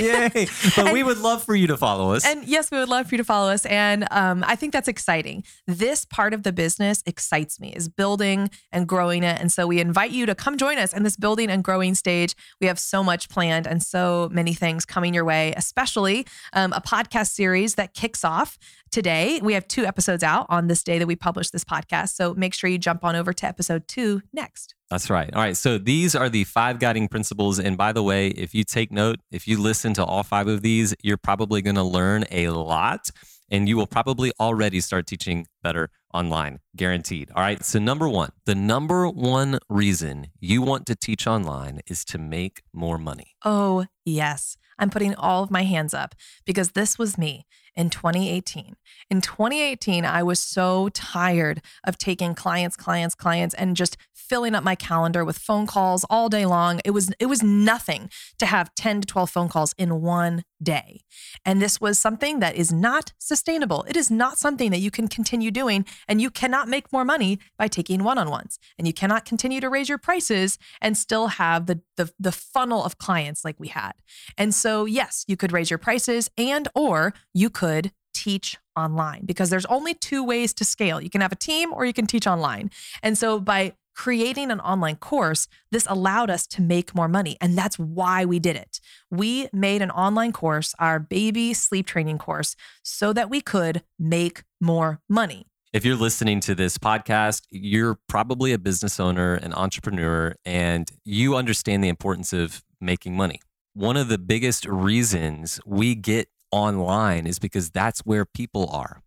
Yay. 0.00 0.46
But 0.76 0.92
we 0.92 1.02
would 1.02 1.18
love 1.18 1.44
for 1.44 1.54
you 1.54 1.68
to 1.68 1.76
follow 1.76 2.12
us. 2.12 2.26
And 2.26 2.44
yes, 2.44 2.70
we 2.70 2.78
would 2.78 2.88
love 2.88 3.08
for 3.08 3.14
you 3.14 3.18
to 3.18 3.24
follow 3.24 3.50
us. 3.50 3.64
And 3.66 4.06
um, 4.10 4.44
I 4.46 4.56
think 4.56 4.72
that's 4.72 4.88
exciting. 4.88 5.44
This 5.66 6.04
part 6.04 6.34
of 6.34 6.42
the 6.42 6.52
business 6.52 7.02
excites 7.06 7.60
me, 7.60 7.72
is 7.72 7.88
building 7.88 8.50
and 8.72 8.88
growing 8.88 9.22
it. 9.22 9.40
And 9.40 9.50
so 9.52 9.66
we 9.66 9.80
invite 9.80 10.10
you 10.10 10.26
to 10.26 10.34
come 10.34 10.58
join 10.58 10.78
us 10.78 10.92
in 10.92 11.02
this 11.02 11.16
building 11.16 11.48
and 11.48 11.62
growing 11.62 11.94
stage. 11.94 12.34
We 12.60 12.66
have 12.66 12.78
so 12.78 13.02
much 13.02 13.28
planned 13.28 13.66
and 13.66 13.82
so 13.82 14.28
many 14.32 14.52
things 14.52 14.84
coming 14.84 15.14
your 15.14 15.24
way, 15.24 15.54
especially 15.56 16.26
um, 16.52 16.72
a 16.72 16.80
podcast 16.80 17.30
series 17.30 17.76
that 17.76 17.94
kicks 17.94 18.24
off 18.24 18.58
today. 18.94 19.40
We 19.42 19.54
have 19.54 19.66
two 19.66 19.84
episodes 19.84 20.22
out 20.22 20.46
on 20.48 20.68
this 20.68 20.84
day 20.84 21.00
that 21.00 21.06
we 21.08 21.16
publish 21.16 21.50
this 21.50 21.64
podcast. 21.64 22.10
So 22.10 22.32
make 22.34 22.54
sure 22.54 22.70
you 22.70 22.78
jump 22.78 23.04
on 23.04 23.16
over 23.16 23.32
to 23.32 23.46
episode 23.46 23.88
two 23.88 24.22
next. 24.32 24.76
That's 24.88 25.10
right. 25.10 25.34
All 25.34 25.42
right. 25.42 25.56
So 25.56 25.78
these 25.78 26.14
are 26.14 26.28
the 26.28 26.44
five 26.44 26.78
guiding 26.78 27.08
principles. 27.08 27.58
And 27.58 27.76
by 27.76 27.92
the 27.92 28.04
way, 28.04 28.28
if 28.28 28.54
you 28.54 28.62
take 28.62 28.92
note, 28.92 29.18
if 29.32 29.48
you 29.48 29.60
listen 29.60 29.94
to 29.94 30.04
all 30.04 30.22
five 30.22 30.46
of 30.46 30.62
these, 30.62 30.94
you're 31.02 31.16
probably 31.16 31.60
going 31.60 31.74
to 31.74 31.82
learn 31.82 32.24
a 32.30 32.50
lot. 32.50 33.10
And 33.50 33.68
you 33.68 33.76
will 33.76 33.88
probably 33.88 34.32
already 34.38 34.80
start 34.80 35.08
teaching 35.08 35.48
better 35.60 35.90
online, 36.14 36.60
guaranteed. 36.76 37.30
All 37.34 37.42
right. 37.42 37.62
So, 37.64 37.78
number 37.78 38.08
one, 38.08 38.30
the 38.46 38.54
number 38.54 39.06
one 39.08 39.58
reason 39.68 40.28
you 40.40 40.62
want 40.62 40.86
to 40.86 40.94
teach 40.94 41.26
online 41.26 41.80
is 41.86 42.04
to 42.06 42.18
make 42.18 42.62
more 42.72 42.96
money. 42.96 43.34
Oh, 43.44 43.84
yes. 44.04 44.56
I'm 44.78 44.90
putting 44.90 45.14
all 45.14 45.42
of 45.42 45.50
my 45.50 45.62
hands 45.62 45.94
up 45.94 46.14
because 46.46 46.70
this 46.70 46.98
was 46.98 47.18
me 47.18 47.46
in 47.76 47.90
2018. 47.90 48.76
In 49.10 49.20
2018, 49.20 50.04
I 50.04 50.22
was 50.22 50.40
so 50.40 50.88
tired 50.90 51.62
of 51.84 51.98
taking 51.98 52.34
clients, 52.34 52.76
clients, 52.76 53.14
clients 53.14 53.54
and 53.54 53.76
just 53.76 53.96
filling 54.12 54.54
up 54.54 54.64
my 54.64 54.74
calendar 54.74 55.24
with 55.24 55.38
phone 55.38 55.66
calls 55.66 56.04
all 56.08 56.28
day 56.28 56.46
long. 56.46 56.80
It 56.84 56.92
was 56.92 57.12
it 57.18 57.26
was 57.26 57.42
nothing 57.42 58.10
to 58.38 58.46
have 58.46 58.74
10 58.74 59.02
to 59.02 59.06
12 59.06 59.30
phone 59.30 59.48
calls 59.48 59.74
in 59.76 60.00
one 60.00 60.44
day. 60.62 61.02
And 61.44 61.60
this 61.60 61.80
was 61.80 61.98
something 61.98 62.40
that 62.40 62.56
is 62.56 62.72
not 62.72 63.12
sustainable. 63.18 63.84
It 63.86 63.96
is 63.96 64.10
not 64.10 64.38
something 64.38 64.70
that 64.70 64.78
you 64.78 64.90
can 64.90 65.08
continue 65.08 65.50
doing 65.50 65.84
and 66.08 66.20
you 66.20 66.30
cannot 66.30 66.68
make 66.68 66.92
more 66.92 67.04
money 67.04 67.38
by 67.58 67.68
taking 67.68 68.02
one-on-ones. 68.02 68.58
And 68.78 68.86
you 68.86 68.94
cannot 68.94 69.24
continue 69.24 69.60
to 69.60 69.68
raise 69.68 69.88
your 69.88 69.98
prices 69.98 70.58
and 70.80 70.96
still 70.96 71.28
have 71.28 71.66
the 71.66 71.80
the, 71.96 72.12
the 72.18 72.32
funnel 72.32 72.82
of 72.84 72.98
clients 72.98 73.44
like 73.44 73.58
we 73.58 73.68
had. 73.68 73.92
And 74.36 74.54
so 74.54 74.84
yes, 74.84 75.24
you 75.28 75.36
could 75.36 75.52
raise 75.52 75.70
your 75.70 75.78
prices 75.78 76.30
and 76.36 76.68
or 76.74 77.14
you 77.32 77.50
could 77.50 77.92
teach 78.14 78.56
online 78.76 79.24
because 79.24 79.50
there's 79.50 79.66
only 79.66 79.94
two 79.94 80.24
ways 80.24 80.54
to 80.54 80.64
scale. 80.64 81.00
You 81.00 81.10
can 81.10 81.20
have 81.20 81.32
a 81.32 81.36
team 81.36 81.72
or 81.72 81.84
you 81.84 81.92
can 81.92 82.06
teach 82.06 82.26
online. 82.26 82.70
And 83.02 83.18
so 83.18 83.40
by 83.40 83.74
creating 83.94 84.50
an 84.50 84.60
online 84.60 84.96
course, 84.96 85.46
this 85.70 85.86
allowed 85.88 86.30
us 86.30 86.46
to 86.48 86.62
make 86.62 86.94
more 86.94 87.08
money. 87.08 87.36
And 87.40 87.56
that's 87.56 87.78
why 87.78 88.24
we 88.24 88.38
did 88.38 88.56
it. 88.56 88.80
We 89.10 89.48
made 89.52 89.82
an 89.82 89.90
online 89.90 90.32
course, 90.32 90.74
our 90.78 90.98
baby 90.98 91.54
sleep 91.54 91.86
training 91.86 92.18
course, 92.18 92.56
so 92.82 93.12
that 93.12 93.30
we 93.30 93.40
could 93.40 93.82
make 93.98 94.42
more 94.60 95.00
money. 95.08 95.46
If 95.74 95.84
you're 95.84 95.96
listening 95.96 96.40
to 96.40 96.54
this 96.54 96.78
podcast, 96.78 97.42
you're 97.50 97.98
probably 98.08 98.52
a 98.52 98.58
business 98.58 98.98
owner, 99.00 99.34
an 99.34 99.52
entrepreneur, 99.52 100.36
and 100.46 100.88
you 101.04 101.36
understand 101.36 101.84
the 101.84 101.88
importance 101.88 102.32
of 102.32 102.62
making 102.80 103.16
money. 103.16 103.40
One 103.74 103.96
of 103.96 104.08
the 104.08 104.16
biggest 104.16 104.66
reasons 104.66 105.60
we 105.66 105.96
get 105.96 106.28
online 106.52 107.26
is 107.26 107.38
because 107.38 107.70
that's 107.70 108.00
where 108.06 108.24
people 108.24 108.70
are. 108.70 109.02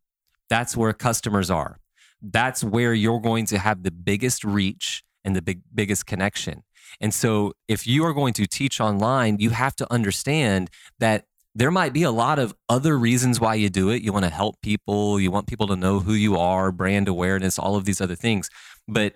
That's 0.50 0.78
where 0.78 0.94
customers 0.94 1.50
are 1.50 1.80
that's 2.22 2.64
where 2.64 2.94
you're 2.94 3.20
going 3.20 3.46
to 3.48 3.60
have 3.60 3.84
the 3.84 3.92
biggest 3.92 4.44
reach 4.44 5.04
and 5.24 5.36
the 5.36 5.42
big, 5.42 5.62
biggest 5.74 6.06
connection. 6.06 6.64
And 7.02 7.14
so, 7.14 7.54
if 7.68 7.86
you 7.86 8.06
are 8.06 8.14
going 8.14 8.34
to 8.36 8.48
teach 8.48 8.80
online, 8.80 9.38
you 9.40 9.50
have 9.52 9.76
to 9.78 9.94
understand 9.94 10.70
that 11.00 11.26
there 11.58 11.72
might 11.72 11.92
be 11.92 12.04
a 12.04 12.12
lot 12.12 12.38
of 12.38 12.54
other 12.70 12.96
reasons 13.00 13.40
why 13.40 13.56
you 13.56 13.68
do 13.68 13.90
it. 13.90 14.04
You 14.04 14.14
want 14.14 14.26
to 14.26 14.32
help 14.32 14.62
people, 14.62 15.20
you 15.20 15.32
want 15.32 15.48
people 15.48 15.66
to 15.68 15.76
know 15.76 16.00
who 16.00 16.14
you 16.14 16.38
are, 16.38 16.72
brand 16.72 17.08
awareness, 17.08 17.58
all 17.58 17.76
of 17.76 17.84
these 17.84 18.00
other 18.00 18.14
things. 18.14 18.48
But 18.88 19.16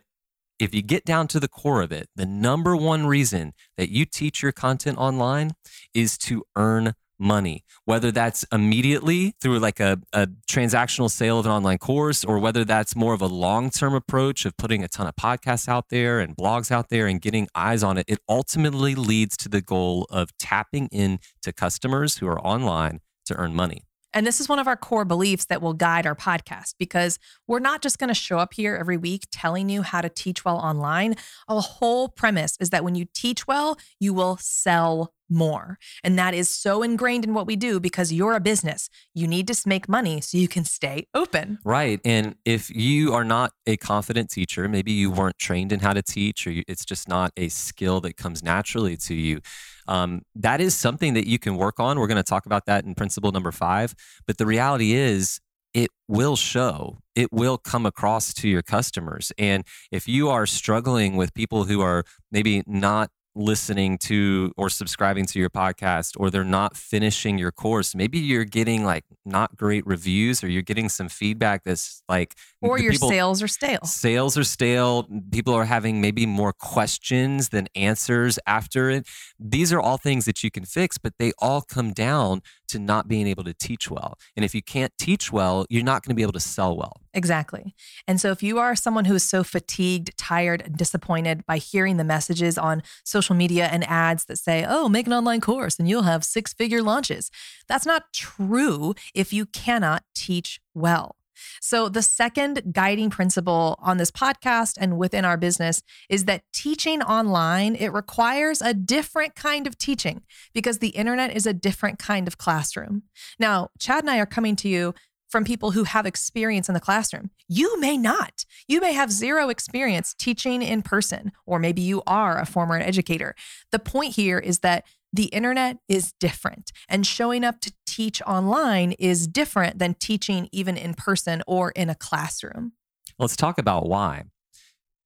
if 0.58 0.74
you 0.74 0.82
get 0.82 1.06
down 1.06 1.28
to 1.28 1.40
the 1.40 1.48
core 1.48 1.84
of 1.84 1.92
it, 1.92 2.10
the 2.16 2.26
number 2.26 2.76
one 2.76 3.06
reason 3.06 3.54
that 3.78 3.90
you 3.90 4.06
teach 4.06 4.42
your 4.42 4.52
content 4.52 4.98
online 4.98 5.52
is 5.94 6.18
to 6.20 6.44
earn 6.56 6.96
money, 7.22 7.64
whether 7.86 8.12
that's 8.12 8.44
immediately 8.52 9.36
through 9.42 9.60
like 9.60 9.80
a, 9.80 10.00
a 10.12 10.28
transactional 10.50 11.10
sale 11.10 11.40
of 11.40 11.46
an 11.46 11.52
online 11.52 11.78
course, 11.78 12.26
or 12.26 12.40
whether 12.40 12.66
that's 12.66 12.96
more 12.96 13.14
of 13.14 13.22
a 13.22 13.28
long 13.28 13.70
term 13.70 13.94
approach 13.94 14.46
of 14.46 14.58
putting 14.58 14.84
a 14.84 14.88
ton 14.88 15.08
of 15.08 15.16
podcasts 15.16 15.70
out 15.70 15.90
there 15.90 16.20
and 16.20 16.36
blogs 16.36 16.72
out 16.72 16.90
there 16.90 17.08
and 17.08 17.22
getting 17.22 17.48
eyes 17.56 17.84
on 17.84 17.98
it. 17.98 18.06
It 18.08 18.20
ultimately 18.28 18.96
leads 18.96 19.38
to 19.38 19.50
the 19.50 19.62
goal 19.62 20.08
of 20.10 20.36
tapping 20.38 20.88
into 20.92 21.54
customers 21.56 22.18
who 22.18 22.28
are 22.28 22.40
online 22.42 23.00
to 23.26 23.36
earn 23.36 23.56
money. 23.56 23.84
And 24.14 24.28
this 24.28 24.42
is 24.42 24.50
one 24.50 24.60
of 24.60 24.68
our 24.68 24.76
core 24.76 25.06
beliefs 25.06 25.46
that 25.46 25.62
will 25.62 25.74
guide 25.74 26.06
our 26.06 26.16
podcast 26.16 26.76
because 26.78 27.18
we're 27.48 27.60
not 27.60 27.82
just 27.82 27.98
going 27.98 28.10
to 28.10 28.14
show 28.14 28.40
up 28.40 28.54
here 28.54 28.76
every 28.76 28.98
week 28.98 29.26
telling 29.32 29.70
you 29.70 29.84
how 29.84 30.02
to 30.02 30.10
teach 30.10 30.44
well 30.44 30.58
online. 30.58 31.16
A 31.48 31.62
whole 31.62 32.10
premise 32.10 32.58
is 32.60 32.72
that 32.72 32.84
when 32.84 32.96
you 32.96 33.06
teach 33.14 33.48
well, 33.48 33.78
you 34.00 34.14
will 34.14 34.38
sell 34.38 35.14
more. 35.32 35.80
And 36.04 36.20
that 36.20 36.34
is 36.34 36.50
so 36.50 36.84
ingrained 36.84 37.24
in 37.24 37.34
what 37.34 37.48
we 37.48 37.56
do 37.56 37.80
because 37.80 38.12
you're 38.12 38.36
a 38.36 38.40
business. 38.40 38.90
You 39.14 39.28
need 39.28 39.48
to 39.48 39.56
make 39.66 39.88
money 39.88 40.22
so 40.22 40.38
you 40.38 40.48
can 40.48 40.66
stay 40.66 41.08
open. 41.14 41.60
Right. 41.64 42.00
And 42.06 42.36
if 42.46 42.70
you 42.70 43.14
are 43.14 43.24
not 43.24 43.54
a 43.66 43.78
confident 43.78 44.30
teacher, 44.30 44.68
maybe 44.68 44.92
you 44.92 45.10
weren't 45.10 45.38
trained 45.40 45.72
in 45.72 45.80
how 45.80 45.94
to 45.94 46.02
teach, 46.02 46.46
or 46.46 46.54
it's 46.68 46.86
just 46.86 47.08
not 47.08 47.32
a 47.38 47.50
skill 47.50 48.02
that 48.02 48.18
comes 48.18 48.44
naturally 48.44 48.98
to 48.98 49.16
you. 49.16 49.40
Um, 49.88 50.22
that 50.36 50.62
is 50.62 50.76
something 50.76 51.14
that 51.16 51.28
you 51.28 51.40
can 51.40 51.56
work 51.56 51.80
on. 51.80 52.00
We're 52.00 52.08
going 52.08 52.18
to 52.18 52.24
talk 52.24 52.46
about 52.46 52.66
that 52.66 52.86
in 52.86 52.94
principle 52.96 53.32
number 53.32 53.52
five. 53.52 53.96
But 54.28 54.38
the 54.38 54.46
reality 54.46 54.94
is, 54.94 55.40
it 55.74 55.90
will 56.08 56.36
show, 56.36 56.98
it 57.16 57.32
will 57.32 57.58
come 57.58 57.86
across 57.86 58.34
to 58.34 58.50
your 58.50 58.62
customers. 58.62 59.32
And 59.38 59.64
if 59.90 60.08
you 60.08 60.30
are 60.30 60.46
struggling 60.46 61.16
with 61.16 61.34
people 61.34 61.64
who 61.64 61.80
are 61.82 62.04
maybe 62.30 62.64
not 62.68 63.10
listening 63.36 63.98
to 63.98 64.52
or 64.58 64.70
subscribing 64.70 65.26
to 65.26 65.40
your 65.40 65.50
podcast 65.50 66.12
or 66.18 66.30
they're 66.30 66.44
not 66.44 66.76
finishing 66.76 67.38
your 67.38 67.52
course 67.52 67.96
maybe 67.96 68.20
you're 68.20 68.44
getting 68.44 68.84
like 68.84 69.06
not 69.26 69.56
great 69.56 69.86
reviews 69.88 70.44
or 70.44 70.50
you're 70.50 70.62
getting 70.62 70.90
some 70.90 71.08
feedback 71.08 71.64
that's 71.64 72.04
like 72.10 72.36
or 72.62 72.78
your 72.78 72.92
people, 72.92 73.10
sales 73.10 73.42
are 73.42 73.48
stale. 73.48 73.84
sales 73.84 74.38
are 74.38 74.44
stale 74.44 75.08
people 75.32 75.54
are 75.54 75.66
having 75.66 76.02
maybe 76.02 76.26
more 76.26 76.52
questions 76.52 77.50
than 77.50 77.68
answers 77.76 78.38
after 78.46 78.90
it. 78.90 79.08
These 79.40 79.72
are 79.72 79.80
all 79.80 79.98
things 79.98 80.26
that 80.26 80.44
you 80.44 80.52
can 80.52 80.66
fix 80.66 80.98
but 80.98 81.14
they 81.18 81.32
all 81.40 81.62
come 81.62 81.94
down 81.94 82.42
to 82.72 82.80
not 82.80 83.08
being 83.08 83.28
able 83.28 83.44
to 83.44 83.54
teach 83.54 83.90
well 83.90 84.18
and 84.36 84.44
if 84.44 84.56
you 84.56 84.62
can't 84.62 84.94
teach 84.98 85.32
well 85.32 85.66
you're 85.70 85.84
not 85.84 86.04
going 86.04 86.10
to 86.12 86.16
be 86.16 86.24
able 86.24 86.34
to 86.34 86.40
sell 86.40 86.76
well 86.76 87.02
Exactly. 87.14 87.76
And 88.08 88.22
so 88.22 88.32
if 88.32 88.42
you 88.42 88.58
are 88.60 88.76
someone 88.76 89.06
who 89.06 89.16
is 89.16 89.24
so 89.24 89.44
fatigued, 89.44 90.18
tired, 90.18 90.62
and 90.62 90.78
disappointed 90.78 91.46
by 91.46 91.58
hearing 91.58 91.98
the 91.98 92.04
messages 92.04 92.58
on 92.58 92.84
social 93.04 93.36
media 93.36 93.68
and 93.68 93.84
ads 93.90 94.26
that 94.26 94.38
say, 94.38 94.66
oh, 94.68 94.88
make 94.88 95.08
an 95.08 95.14
online 95.14 95.42
course 95.42 95.78
and 95.78 95.90
you'll 95.90 96.04
have 96.04 96.24
six 96.24 96.54
figure 96.54 96.82
launches, 96.82 97.30
that's 97.68 97.86
not 97.86 98.14
true 98.14 98.96
if 99.14 99.34
you 99.34 99.46
cannot 99.46 100.04
teach 100.16 100.62
well. 100.74 101.18
So, 101.62 101.90
the 101.90 102.02
second 102.02 102.74
guiding 102.74 103.10
principle 103.10 103.78
on 103.80 103.98
this 103.98 104.12
podcast 104.12 104.78
and 104.80 104.98
within 104.98 105.26
our 105.26 105.38
business 105.38 105.82
is 106.10 106.26
that 106.26 106.44
teaching 106.54 107.02
online, 107.02 107.76
it 107.76 107.94
requires 107.94 108.62
a 108.62 108.74
different 108.74 109.36
kind 109.36 109.68
of 109.68 109.78
teaching 109.78 110.24
because 110.54 110.80
the 110.80 110.90
internet 110.90 111.36
is 111.36 111.46
a 111.46 111.54
different 111.54 112.00
kind 112.00 112.28
of 112.28 112.38
classroom. 112.38 113.04
Now, 113.40 113.70
Chad 113.80 114.04
and 114.04 114.10
I 114.10 114.20
are 114.20 114.26
coming 114.26 114.56
to 114.58 114.70
you 114.70 114.94
from 115.32 115.46
people 115.46 115.72
who 115.72 115.86
have 115.86 116.06
experience 116.06 116.68
in 116.68 116.74
the 116.74 116.80
classroom. 116.80 117.32
You 117.48 117.80
may 117.80 117.98
not. 117.98 118.46
You 118.68 118.82
may 118.82 118.92
have 118.94 119.12
zero 119.12 119.50
experience 119.50 120.14
teaching 120.14 120.62
in 120.62 120.82
person, 120.82 121.32
or 121.46 121.58
maybe 121.58 121.82
you 121.82 122.04
are 122.06 122.38
a 122.38 122.46
former 122.46 122.78
educator. 122.78 123.34
The 123.72 123.80
point 123.80 124.16
here 124.16 124.38
is 124.38 124.60
that 124.60 124.86
the 125.14 125.26
internet 125.26 125.78
is 125.88 126.14
different, 126.20 126.72
and 126.88 127.06
showing 127.06 127.44
up 127.44 127.60
to 127.62 127.74
teach 127.86 128.22
online 128.24 128.94
is 128.94 129.28
different 129.28 129.80
than 129.80 129.94
teaching 129.96 130.48
even 130.52 130.78
in 130.78 130.94
person 130.94 131.42
or 131.48 131.72
in 131.72 131.90
a 131.90 131.96
classroom. 131.96 132.74
Let's 133.20 133.36
talk 133.36 133.58
about 133.58 133.88
why. 133.88 134.24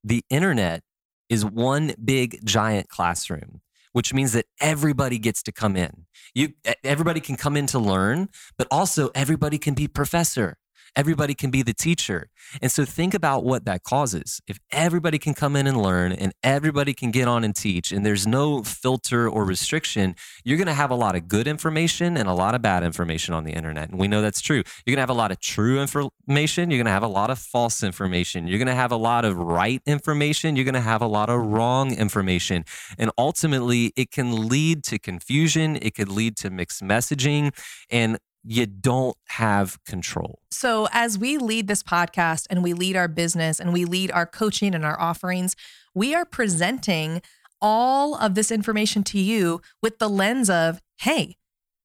The 0.04 0.24
internet 0.30 0.84
is 1.30 1.44
one 1.44 1.94
big 2.04 2.46
giant 2.46 2.90
classroom 2.90 3.62
which 3.96 4.14
means 4.14 4.34
that 4.34 4.46
everybody 4.60 5.18
gets 5.18 5.42
to 5.42 5.54
come 5.54 5.78
in. 5.78 6.06
You 6.34 6.50
everybody 6.84 7.22
can 7.22 7.38
come 7.38 7.56
in 7.56 7.66
to 7.68 7.80
learn, 7.80 8.28
but 8.58 8.68
also 8.70 9.10
everybody 9.16 9.58
can 9.58 9.74
be 9.74 9.88
professor. 9.88 10.58
Everybody 10.96 11.34
can 11.34 11.52
be 11.52 11.62
the 11.62 11.74
teacher. 11.74 12.30
And 12.62 12.72
so 12.72 12.86
think 12.86 13.14
about 13.14 13.44
what 13.44 13.66
that 13.66 13.84
causes. 13.84 14.42
If 14.48 14.60
everybody 14.72 15.18
can 15.18 15.34
come 15.34 15.56
in 15.56 15.68
and 15.68 15.82
learn 15.82 16.12
and 16.12 16.34
everybody 16.44 16.94
can 16.94 17.12
get 17.12 17.28
on 17.28 17.44
and 17.44 17.56
teach, 17.56 17.92
and 17.92 18.06
there's 18.06 18.26
no 18.26 18.64
filter 18.64 19.28
or 19.30 19.46
restriction, 19.46 20.16
you're 20.44 20.58
going 20.58 20.68
to 20.68 20.74
have 20.74 20.92
a 20.92 20.96
lot 20.96 21.16
of 21.16 21.28
good 21.28 21.48
information 21.48 22.18
and 22.18 22.28
a 22.28 22.34
lot 22.34 22.56
of 22.56 22.62
bad 22.62 22.84
information 22.84 23.34
on 23.34 23.44
the 23.44 23.52
internet. 23.52 23.90
And 23.90 24.00
we 24.00 24.08
know 24.08 24.22
that's 24.22 24.42
true. 24.42 24.64
You're 24.86 24.96
going 24.96 24.98
to 24.98 25.02
have 25.02 25.10
a 25.10 25.14
lot 25.14 25.32
of 25.32 25.40
true 25.40 25.82
information. 25.82 26.72
You're 26.72 26.78
going 26.78 26.86
to 26.86 26.92
have 26.92 27.04
a 27.04 27.08
lot 27.08 27.30
of 27.30 27.40
false 27.40 27.84
information. 27.84 28.48
You're 28.48 28.60
going 28.60 28.68
to 28.68 28.76
have 28.76 28.92
a 28.92 28.98
lot 28.98 29.26
of 29.26 29.38
right 29.38 29.82
information. 29.86 30.56
You're 30.56 30.66
going 30.66 30.76
to 30.76 30.82
have 30.82 31.02
a 31.02 31.08
lot 31.08 31.30
of 31.30 31.42
wrong 31.42 31.94
information. 31.94 32.64
And 32.98 33.12
ultimately, 33.18 33.92
it 33.96 34.12
can 34.12 34.48
lead 34.48 34.84
to 34.86 35.00
confusion. 35.00 35.78
It 35.82 35.96
could 35.96 36.10
lead 36.10 36.38
to 36.38 36.50
mixed 36.50 36.82
messaging. 36.82 37.54
And 37.90 38.18
you 38.46 38.66
don't 38.66 39.18
have 39.30 39.84
control. 39.86 40.40
So, 40.52 40.88
as 40.92 41.18
we 41.18 41.38
lead 41.38 41.68
this 41.68 41.82
podcast 41.82 42.46
and 42.50 42.64
we 42.64 42.74
lead 42.74 42.96
our 42.96 43.08
business 43.08 43.60
and 43.60 43.74
we 43.74 43.86
lead 43.86 44.12
our 44.12 44.26
coaching 44.26 44.76
and 44.76 44.86
our 44.86 45.00
offerings, 45.00 45.56
we 45.94 46.14
are 46.14 46.26
presenting 46.26 47.22
all 47.62 48.16
of 48.16 48.36
this 48.36 48.52
information 48.52 49.04
to 49.06 49.20
you 49.20 49.62
with 49.82 49.98
the 49.98 50.10
lens 50.10 50.50
of, 50.50 50.82
hey, 51.00 51.36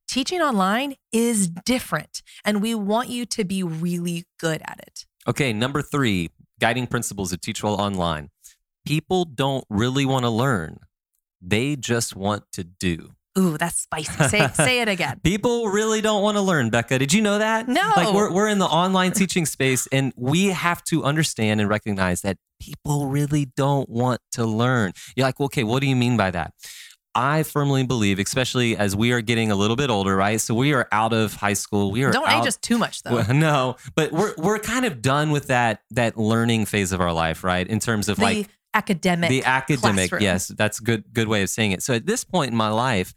teaching 0.06 0.40
online 0.40 0.96
is 1.12 1.48
different 1.48 2.22
and 2.44 2.60
we 2.60 2.74
want 2.74 3.08
you 3.08 3.24
to 3.24 3.44
be 3.44 3.62
really 3.62 4.24
good 4.38 4.60
at 4.64 4.80
it. 4.86 5.06
Okay, 5.26 5.52
number 5.52 5.80
three 5.80 6.30
guiding 6.58 6.86
principles 6.86 7.32
of 7.32 7.40
Teach 7.40 7.62
Well 7.62 7.80
Online. 7.80 8.28
People 8.84 9.24
don't 9.24 9.64
really 9.70 10.04
want 10.04 10.24
to 10.24 10.30
learn, 10.30 10.78
they 11.40 11.76
just 11.76 12.14
want 12.14 12.44
to 12.52 12.64
do. 12.64 13.12
Ooh, 13.38 13.56
that's 13.56 13.80
spicy. 13.80 14.28
Say 14.28 14.48
say 14.54 14.80
it 14.80 14.88
again. 14.88 15.20
People 15.22 15.68
really 15.68 16.00
don't 16.00 16.22
want 16.22 16.36
to 16.36 16.40
learn, 16.40 16.70
Becca. 16.70 16.98
Did 16.98 17.12
you 17.12 17.22
know 17.22 17.38
that? 17.38 17.68
No. 17.68 17.92
Like 17.96 18.12
we're 18.12 18.32
we're 18.32 18.48
in 18.48 18.58
the 18.58 18.66
online 18.66 19.12
teaching 19.12 19.46
space 19.46 19.86
and 19.92 20.12
we 20.16 20.46
have 20.46 20.82
to 20.84 21.04
understand 21.04 21.60
and 21.60 21.68
recognize 21.68 22.22
that 22.22 22.38
people 22.60 23.06
really 23.06 23.46
don't 23.56 23.88
want 23.88 24.20
to 24.32 24.44
learn. 24.44 24.92
You're 25.16 25.26
like, 25.26 25.40
okay, 25.40 25.64
what 25.64 25.80
do 25.80 25.86
you 25.86 25.96
mean 25.96 26.16
by 26.16 26.30
that? 26.32 26.52
I 27.14 27.42
firmly 27.42 27.84
believe, 27.84 28.18
especially 28.20 28.76
as 28.76 28.94
we 28.94 29.12
are 29.12 29.20
getting 29.20 29.50
a 29.50 29.56
little 29.56 29.74
bit 29.74 29.90
older, 29.90 30.14
right? 30.14 30.40
So 30.40 30.54
we 30.54 30.72
are 30.74 30.86
out 30.92 31.12
of 31.12 31.34
high 31.34 31.54
school. 31.54 31.90
We 31.90 32.04
are 32.04 32.12
Don't 32.12 32.28
out, 32.28 32.42
age 32.42 32.48
us 32.48 32.56
too 32.56 32.78
much 32.78 33.02
though. 33.02 33.14
Well, 33.14 33.34
no, 33.34 33.76
but 33.94 34.12
we're 34.12 34.34
we're 34.38 34.58
kind 34.58 34.84
of 34.84 35.02
done 35.02 35.30
with 35.30 35.48
that 35.48 35.82
that 35.90 36.16
learning 36.16 36.66
phase 36.66 36.92
of 36.92 37.00
our 37.00 37.12
life, 37.12 37.42
right? 37.42 37.66
In 37.66 37.80
terms 37.80 38.08
of 38.08 38.16
the 38.16 38.22
like 38.22 38.48
academic 38.74 39.30
the 39.30 39.44
academic 39.44 40.10
classroom. 40.10 40.22
yes 40.22 40.48
that's 40.48 40.80
good 40.80 41.04
good 41.12 41.28
way 41.28 41.42
of 41.42 41.48
saying 41.48 41.72
it 41.72 41.82
so 41.82 41.94
at 41.94 42.06
this 42.06 42.24
point 42.24 42.50
in 42.50 42.56
my 42.56 42.68
life 42.68 43.14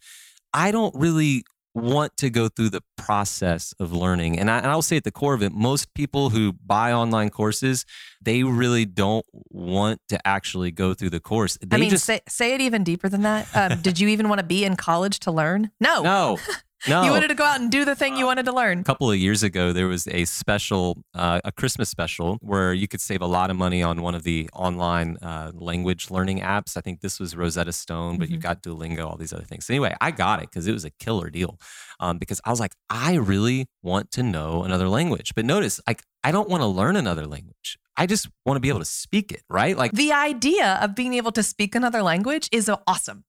i 0.54 0.72
don't 0.72 0.94
really 0.96 1.44
want 1.76 2.16
to 2.18 2.30
go 2.30 2.48
through 2.48 2.70
the 2.70 2.84
process 2.98 3.74
of 3.80 3.92
learning 3.92 4.38
and, 4.40 4.50
I, 4.50 4.58
and 4.58 4.68
i'll 4.68 4.82
say 4.82 4.98
at 4.98 5.04
the 5.04 5.12
core 5.12 5.34
of 5.34 5.42
it 5.42 5.52
most 5.52 5.94
people 5.94 6.30
who 6.30 6.54
buy 6.54 6.92
online 6.92 7.30
courses 7.30 7.86
they 8.22 8.44
really 8.44 8.86
don't 8.86 9.26
want 9.50 10.00
to 10.10 10.28
actually 10.28 10.72
go 10.72 10.94
through 10.94 11.10
the 11.10 11.20
course 11.20 11.58
they 11.62 11.78
I 11.78 11.80
mean, 11.80 11.90
just 11.90 12.06
say, 12.06 12.22
say 12.28 12.54
it 12.54 12.62
even 12.62 12.84
deeper 12.84 13.10
than 13.10 13.24
that. 13.24 13.48
Um, 13.54 13.82
did 13.82 14.00
you 14.00 14.08
even 14.10 14.30
want 14.30 14.40
to 14.40 14.46
be 14.46 14.64
in 14.64 14.76
college 14.76 15.20
to 15.22 15.32
learn? 15.32 15.72
No. 15.80 16.02
no 16.04 16.40
no. 16.88 17.04
You 17.04 17.12
wanted 17.12 17.30
to 17.30 17.36
go 17.36 17.44
out 17.44 17.60
and 17.60 17.72
do 17.72 17.86
the 17.86 17.96
thing 17.96 18.18
you 18.18 18.26
wanted 18.26 18.46
to 18.46 18.52
learn. 18.54 18.80
a 18.80 18.84
couple 18.84 19.10
of 19.12 19.18
years 19.18 19.44
ago 19.44 19.72
there 19.74 19.88
was 19.88 20.08
a 20.08 20.26
special 20.26 21.04
uh, 21.14 21.40
a 21.44 21.52
christmas 21.52 21.90
special 21.90 22.38
where 22.42 22.74
you 22.74 22.88
could 22.88 23.02
save 23.02 23.22
a 23.22 23.26
lot 23.28 23.50
of 23.50 23.56
money 23.58 23.82
on 23.84 24.02
one 24.02 24.16
of 24.16 24.24
the 24.24 24.50
online 24.54 25.18
uh, 25.22 25.52
language 25.54 26.12
learning 26.12 26.40
apps. 26.40 26.76
I 26.78 26.82
think 26.82 27.02
this 27.02 27.20
was 27.20 27.36
rosetta 27.36 27.72
stone 27.72 28.18
but 28.18 28.30
you 28.30 28.38
Mhm. 28.38 28.42
got 28.42 28.62
duolingo 28.64 29.06
all 29.10 29.18
these 29.18 29.34
other 29.34 29.44
things. 29.46 29.66
So 29.66 29.74
anyway 29.74 29.96
i 30.02 30.12
got 30.12 30.42
it 30.42 30.50
because 30.50 30.68
it 30.68 30.74
was 30.74 30.86
a 30.86 30.92
killer 30.92 31.30
deal 31.30 31.60
um, 32.00 32.18
because 32.18 32.40
i 32.46 32.50
was 32.50 32.60
like 32.60 32.74
i 32.90 33.16
really 33.16 33.68
want 33.82 34.12
to 34.12 34.24
know 34.24 34.64
another 34.64 34.88
language. 34.90 35.34
But 35.36 35.46
notice 35.46 35.80
like 35.88 36.04
i 36.24 36.32
don't 36.32 36.50
want 36.50 36.62
to 36.62 36.68
learn 36.68 36.96
another 36.96 37.26
language. 37.28 37.78
I 37.96 38.08
just 38.08 38.28
want 38.46 38.56
to 38.56 38.60
be 38.60 38.70
able 38.70 38.80
to 38.80 38.86
speak 38.86 39.32
it 39.32 39.44
right? 39.50 39.78
Like 39.78 39.92
The 39.92 40.12
idea 40.12 40.80
of 40.82 40.96
being 40.96 41.14
able 41.14 41.32
to 41.34 41.44
speak 41.44 41.76
another 41.76 42.02
language 42.02 42.50
is 42.52 42.70
awesome. 42.88 43.24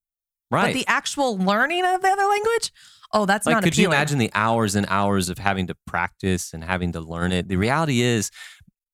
right. 0.50 0.68
But 0.68 0.74
the 0.74 0.86
actual 0.86 1.36
learning 1.36 1.84
of 1.84 2.00
the 2.00 2.08
other 2.08 2.24
language, 2.24 2.72
oh, 3.14 3.24
that's 3.26 3.46
like 3.46 3.54
not 3.54 3.62
could 3.62 3.78
you 3.78 3.86
imagine 3.86 4.18
the 4.18 4.30
hours 4.34 4.74
and 4.74 4.86
hours 4.88 5.28
of 5.30 5.38
having 5.38 5.66
to 5.68 5.74
practice 5.86 6.52
and 6.52 6.64
having 6.64 6.92
to 6.92 7.00
learn 7.00 7.32
it? 7.32 7.48
The 7.48 7.56
reality 7.56 8.02
is 8.02 8.30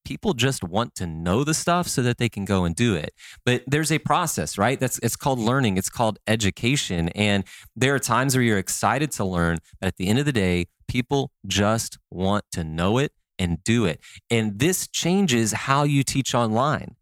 people 0.05 0.35
just 0.35 0.63
want 0.63 0.95
to 0.97 1.07
know 1.07 1.45
the 1.45 1.55
stuff 1.55 1.89
so 1.89 2.03
that 2.03 2.19
they 2.19 2.29
can 2.29 2.45
go 2.45 2.65
and 2.65 2.75
do 2.75 2.95
it. 2.95 3.13
But 3.45 3.65
there's 3.67 3.91
a 3.91 3.99
process 3.99 4.57
right? 4.59 4.79
That's 4.79 4.99
it's 5.03 5.17
called 5.17 5.39
learning. 5.39 5.77
It's 5.77 5.91
called 5.91 6.19
education. 6.27 7.09
And 7.11 7.45
there 7.75 7.95
are 7.95 7.99
times 7.99 8.35
where 8.37 8.43
you're 8.43 8.59
excited 8.59 9.11
to 9.13 9.25
learn 9.25 9.59
but 9.81 9.89
at 9.89 9.97
the 9.97 10.09
end 10.09 10.19
of 10.19 10.25
the 10.25 10.33
day 10.33 10.67
people 10.89 11.31
just 11.47 11.99
want 12.11 12.45
to 12.53 12.65
know 12.65 12.99
it 12.99 13.13
and 13.39 13.63
do 13.65 13.87
it. 13.87 14.01
And 14.29 14.59
this 14.59 14.87
changes 14.89 15.53
how 15.53 15.85
you 15.85 16.03
teach 16.03 16.35
online 16.35 16.97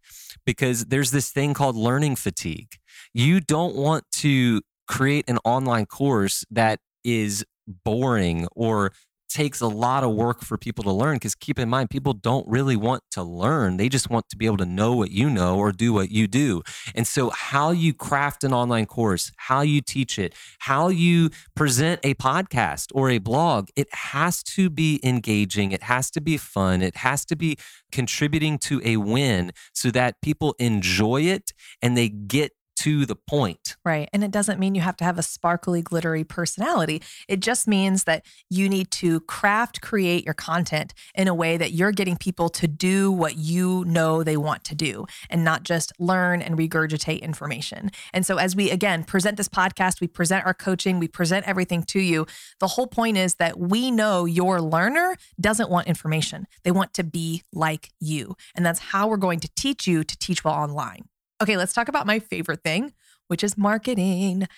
because 0.45 0.87
there's 0.87 1.11
this 1.11 1.31
thing 1.31 1.53
called 1.55 1.77
learning 1.77 2.17
fatigue. 2.17 2.77
You 3.13 3.41
don't 3.41 3.75
want 3.75 4.05
to 4.13 4.63
create 4.87 5.25
an 5.29 5.39
online 5.45 5.87
course 5.87 6.45
that 6.51 6.81
is 7.09 7.45
boring 7.85 8.47
or 8.55 8.93
takes 9.29 9.61
a 9.61 9.67
lot 9.67 10.05
of 10.05 10.15
work 10.15 10.43
for 10.43 10.57
people 10.57 10.83
to 10.85 10.91
learn 10.91 11.17
because 11.17 11.35
keep 11.35 11.59
in 11.59 11.69
mind 11.69 11.91
people 11.91 12.15
don't 12.15 12.47
really 12.49 12.77
want 12.77 13.03
to 13.11 13.23
learn. 13.23 13.77
They 13.77 13.89
just 13.89 14.11
want 14.11 14.29
to 14.31 14.37
be 14.37 14.47
able 14.47 14.57
to 14.59 14.67
know 14.67 14.97
what 14.97 15.11
you 15.11 15.29
know 15.29 15.59
or 15.59 15.71
do 15.71 15.93
what 15.93 16.11
you 16.11 16.27
do. 16.27 16.63
And 16.95 17.07
so 17.07 17.31
how 17.31 17.71
you 17.71 17.93
craft 17.93 18.43
an 18.45 18.53
online 18.53 18.87
course 18.87 19.31
how 19.37 19.61
you 19.61 19.81
teach 19.81 20.19
it 20.19 20.35
how 20.61 20.89
you 20.89 21.31
present 21.55 22.01
a 22.03 22.15
podcast 22.15 22.87
or 22.95 23.11
a 23.11 23.19
blog 23.19 23.69
it 23.77 23.89
has 23.93 24.43
to 24.43 24.71
be 24.71 25.01
engaging 25.03 25.73
it 25.73 25.83
has 25.83 26.11
to 26.11 26.21
be 26.21 26.37
fun 26.37 26.83
it 26.83 26.97
has 26.97 27.25
to 27.25 27.37
be 27.37 27.57
contributing 27.93 28.59
to 28.59 28.81
a 28.85 28.97
win 28.97 29.51
so 29.73 29.91
that 29.91 30.15
people 30.23 30.55
enjoy 30.59 31.23
it 31.23 31.53
and 31.83 31.97
they 31.97 32.09
get 32.09 32.53
to 32.79 33.07
the 33.07 33.17
point 33.17 33.77
Right. 33.85 34.09
And 34.13 34.23
it 34.23 34.31
doesn't 34.31 34.59
mean 34.59 34.75
you 34.75 34.83
have 34.83 34.97
to 34.99 35.05
have 35.05 35.19
a 35.19 35.23
sparkly, 35.23 35.83
glittery 35.83 36.25
personality. 36.25 37.03
It 37.27 37.41
just 37.41 37.67
means 37.67 38.05
that 38.05 38.25
you 38.51 38.69
need 38.69 38.91
to 38.93 39.21
craft, 39.21 39.81
create 39.81 40.25
your 40.25 40.35
content 40.35 40.95
in 41.15 41.29
a 41.29 41.35
way 41.35 41.57
that 41.57 41.73
you're 41.73 41.93
getting 41.93 42.17
people 42.17 42.49
to 42.51 42.69
do 42.69 43.11
what 43.11 43.37
you 43.37 43.85
know 43.87 44.23
they 44.23 44.37
want 44.37 44.65
to 44.65 44.75
do 44.75 45.07
and 45.31 45.45
not 45.45 45.63
just 45.63 45.93
learn 45.99 46.43
and 46.43 46.59
regurgitate 46.59 47.23
information. 47.23 47.91
And 48.13 48.27
so, 48.27 48.37
as 48.37 48.55
we 48.55 48.71
again 48.71 49.05
present 49.05 49.37
this 49.37 49.49
podcast, 49.49 50.01
we 50.01 50.07
present 50.07 50.45
our 50.45 50.55
coaching, 50.55 50.99
we 50.99 51.09
present 51.09 51.49
everything 51.49 51.83
to 51.85 52.01
you. 52.01 52.27
The 52.61 52.69
whole 52.69 52.87
point 52.87 53.17
is 53.17 53.37
that 53.37 53.59
we 53.59 53.91
know 53.91 54.25
your 54.27 54.61
learner 54.61 55.17
doesn't 55.41 55.71
want 55.71 55.87
information, 55.87 56.47
they 56.63 56.71
want 56.71 56.95
to 56.95 57.05
be 57.05 57.43
like 57.53 57.91
you. 58.01 58.37
And 58.55 58.67
that's 58.67 58.81
how 58.81 59.09
we're 59.09 59.17
going 59.17 59.41
to 59.41 59.49
teach 59.57 59.87
you 59.87 60.05
to 60.05 60.19
teach 60.19 60.45
well 60.45 60.55
online. 60.55 61.09
Okay, 61.41 61.57
let's 61.57 61.73
talk 61.73 61.89
about 61.89 62.07
my 62.07 62.19
favorite 62.19 62.63
thing, 62.65 62.93
which 63.29 63.45
is 63.45 63.57
marketing. 63.57 64.49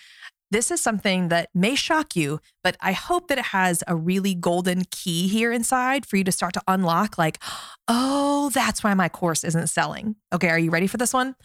This 0.51 0.71
is 0.71 0.81
something 0.81 1.29
that 1.29 1.51
may 1.55 1.75
shock 1.75 2.17
you, 2.17 2.41
but 2.65 2.77
I 2.81 2.93
hope 2.93 3.29
that 3.29 3.39
it 3.39 3.47
has 3.47 3.85
a 3.87 3.95
really 3.95 4.35
golden 4.35 4.85
key 4.91 5.29
here 5.29 5.53
inside 5.53 6.07
for 6.07 6.17
you 6.17 6.25
to 6.25 6.33
start 6.33 6.55
to 6.55 6.63
unlock 6.67 7.19
like, 7.19 7.39
oh, 7.87 8.51
that's 8.53 8.83
why 8.83 8.95
my 8.95 9.09
course 9.09 9.45
isn't 9.45 9.69
selling. 9.69 10.17
Okay, 10.33 10.49
are 10.49 10.59
you 10.59 10.71
ready 10.71 10.87
for 10.87 10.97
this 10.97 11.13
one? 11.13 11.37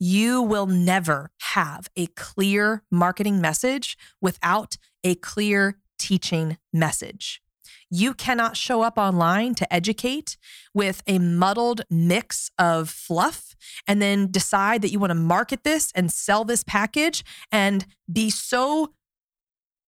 You 0.00 0.42
will 0.42 0.66
never 0.66 1.30
have 1.40 1.88
a 1.96 2.06
clear 2.08 2.82
marketing 2.90 3.40
message 3.40 3.96
without 4.20 4.76
a 5.04 5.14
clear 5.16 5.78
teaching 5.98 6.56
message. 6.72 7.42
You 7.90 8.12
cannot 8.14 8.56
show 8.56 8.82
up 8.82 8.98
online 8.98 9.54
to 9.56 9.72
educate 9.72 10.36
with 10.74 11.02
a 11.06 11.18
muddled 11.18 11.82
mix 11.90 12.50
of 12.58 12.90
fluff 12.90 13.56
and 13.86 14.02
then 14.02 14.30
decide 14.30 14.82
that 14.82 14.90
you 14.90 14.98
want 14.98 15.10
to 15.10 15.14
market 15.14 15.64
this 15.64 15.90
and 15.94 16.12
sell 16.12 16.44
this 16.44 16.62
package 16.62 17.24
and 17.50 17.86
be 18.10 18.30
so 18.30 18.92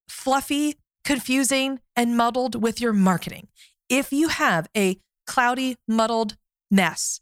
fluffy, 0.08 0.76
confusing, 1.04 1.80
and 1.94 2.16
muddled 2.16 2.62
with 2.62 2.80
your 2.80 2.92
marketing. 2.92 3.48
If 3.88 4.12
you 4.12 4.28
have 4.28 4.68
a 4.76 4.98
cloudy, 5.26 5.76
muddled 5.86 6.36
mess 6.70 7.20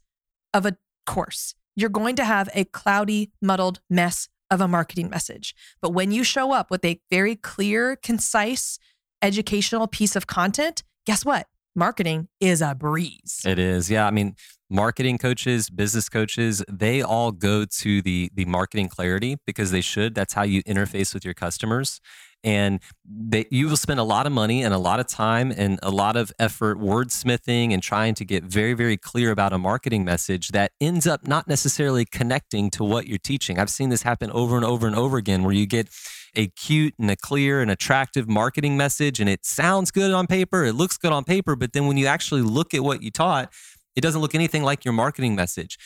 of 0.53 0.65
a 0.65 0.77
course, 1.05 1.55
you're 1.75 1.89
going 1.89 2.15
to 2.15 2.25
have 2.25 2.49
a 2.53 2.65
cloudy, 2.65 3.31
muddled 3.41 3.81
mess 3.89 4.29
of 4.51 4.61
a 4.61 4.67
marketing 4.67 5.09
message. 5.09 5.55
But 5.81 5.91
when 5.91 6.11
you 6.11 6.23
show 6.23 6.51
up 6.51 6.71
with 6.71 6.83
a 6.83 6.99
very 7.09 7.35
clear, 7.35 7.95
concise, 7.95 8.79
educational 9.21 9.87
piece 9.87 10.15
of 10.15 10.27
content, 10.27 10.83
guess 11.05 11.25
what? 11.25 11.47
Marketing 11.75 12.27
is 12.39 12.61
a 12.61 12.75
breeze. 12.75 13.41
It 13.45 13.59
is. 13.59 13.89
Yeah. 13.89 14.07
I 14.07 14.11
mean, 14.11 14.35
marketing 14.69 15.17
coaches, 15.17 15.69
business 15.69 16.09
coaches, 16.09 16.63
they 16.67 17.01
all 17.01 17.31
go 17.31 17.65
to 17.65 18.01
the 18.01 18.29
the 18.33 18.45
marketing 18.45 18.89
clarity 18.89 19.37
because 19.45 19.71
they 19.71 19.81
should. 19.81 20.15
That's 20.15 20.33
how 20.33 20.43
you 20.43 20.63
interface 20.63 21.13
with 21.13 21.23
your 21.23 21.33
customers. 21.33 22.01
And 22.43 22.79
they, 23.03 23.45
you 23.51 23.67
will 23.67 23.77
spend 23.77 23.99
a 23.99 24.03
lot 24.03 24.25
of 24.25 24.31
money 24.31 24.63
and 24.63 24.73
a 24.73 24.77
lot 24.77 25.01
of 25.01 25.07
time 25.07 25.51
and 25.55 25.77
a 25.83 25.91
lot 25.91 26.15
of 26.15 26.31
effort 26.39 26.77
wordsmithing 26.77 27.73
and 27.73 27.83
trying 27.83 28.15
to 28.15 28.23
get 28.23 28.45
very, 28.45 28.73
very 28.73 28.95
clear 28.95 29.31
about 29.31 29.51
a 29.51 29.57
marketing 29.57 30.05
message 30.05 30.49
that 30.49 30.71
ends 30.79 31.05
up 31.05 31.27
not 31.27 31.49
necessarily 31.49 32.05
connecting 32.05 32.69
to 32.71 32.83
what 32.83 33.07
you're 33.07 33.17
teaching. 33.17 33.59
I've 33.59 33.69
seen 33.69 33.89
this 33.89 34.03
happen 34.03 34.31
over 34.31 34.55
and 34.55 34.63
over 34.63 34.87
and 34.87 34.95
over 34.95 35.17
again 35.17 35.43
where 35.43 35.53
you 35.53 35.65
get 35.65 35.89
a 36.35 36.47
cute 36.47 36.93
and 36.99 37.09
a 37.09 37.15
clear 37.15 37.61
and 37.61 37.71
attractive 37.71 38.27
marketing 38.27 38.77
message 38.77 39.19
and 39.19 39.29
it 39.29 39.45
sounds 39.45 39.91
good 39.91 40.11
on 40.11 40.27
paper, 40.27 40.65
it 40.65 40.73
looks 40.73 40.97
good 40.97 41.11
on 41.11 41.23
paper, 41.23 41.55
but 41.55 41.73
then 41.73 41.87
when 41.87 41.97
you 41.97 42.05
actually 42.05 42.41
look 42.41 42.73
at 42.73 42.83
what 42.83 43.01
you 43.01 43.11
taught, 43.11 43.51
it 43.95 44.01
doesn't 44.01 44.21
look 44.21 44.35
anything 44.35 44.63
like 44.63 44.85
your 44.85 44.93
marketing 44.93 45.35
message. 45.35 45.77